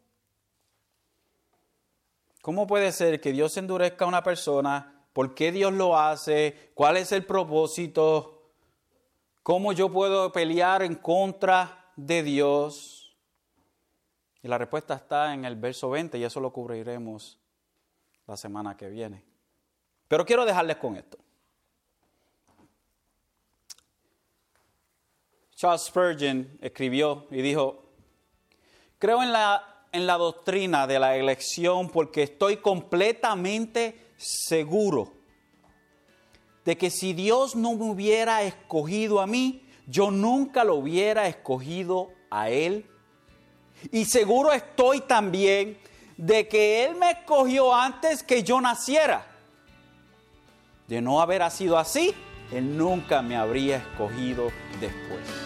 ¿Cómo 2.43 2.67
puede 2.67 2.91
ser 2.91 3.19
que 3.21 3.31
Dios 3.31 3.57
endurezca 3.57 4.05
a 4.05 4.07
una 4.07 4.21
persona? 4.21 4.94
¿Por 5.15 5.33
qué 5.33 5.53
Dios 5.53 5.71
lo 5.71 5.97
hace? 5.97 6.71
¿Cuál 6.73 6.97
es 6.97 7.13
el 7.13 7.25
propósito? 7.25 8.51
¿Cómo 9.43 9.71
yo 9.71 9.89
puedo 9.89 10.33
pelear 10.33 10.83
en 10.83 10.95
contra 10.95 11.89
de 11.95 12.21
Dios? 12.21 13.15
Y 14.43 14.49
la 14.49 14.57
respuesta 14.57 14.93
está 14.93 15.33
en 15.33 15.45
el 15.45 15.55
verso 15.55 15.89
20 15.89 16.17
y 16.17 16.23
eso 16.25 16.41
lo 16.41 16.51
cubriremos 16.51 17.39
la 18.27 18.35
semana 18.35 18.75
que 18.75 18.89
viene. 18.89 19.23
Pero 20.09 20.25
quiero 20.25 20.43
dejarles 20.43 20.75
con 20.75 20.97
esto. 20.97 21.17
Charles 25.55 25.83
Spurgeon 25.83 26.57
escribió 26.59 27.27
y 27.31 27.41
dijo, 27.41 27.85
creo 28.99 29.23
en 29.23 29.31
la, 29.31 29.85
en 29.93 30.07
la 30.07 30.17
doctrina 30.17 30.85
de 30.85 30.99
la 30.99 31.15
elección 31.15 31.87
porque 31.87 32.23
estoy 32.23 32.57
completamente 32.57 34.04
seguro 34.17 35.13
de 36.63 36.77
que 36.77 36.89
si 36.89 37.13
Dios 37.13 37.55
no 37.55 37.75
me 37.75 37.89
hubiera 37.89 38.43
escogido 38.43 39.21
a 39.21 39.27
mí, 39.27 39.63
yo 39.87 40.09
nunca 40.11 40.63
lo 40.63 40.75
hubiera 40.75 41.27
escogido 41.27 42.11
a 42.29 42.49
Él. 42.49 42.85
Y 43.91 44.05
seguro 44.05 44.51
estoy 44.51 45.01
también 45.01 45.77
de 46.17 46.47
que 46.47 46.85
Él 46.85 46.95
me 46.95 47.11
escogió 47.11 47.73
antes 47.75 48.23
que 48.23 48.41
yo 48.41 48.59
naciera 48.61 49.27
de 50.87 51.01
no 51.01 51.21
haber 51.21 51.49
sido 51.51 51.77
así, 51.77 52.13
Él 52.51 52.77
nunca 52.77 53.21
me 53.21 53.35
habría 53.35 53.77
escogido 53.77 54.51
después. 54.79 55.44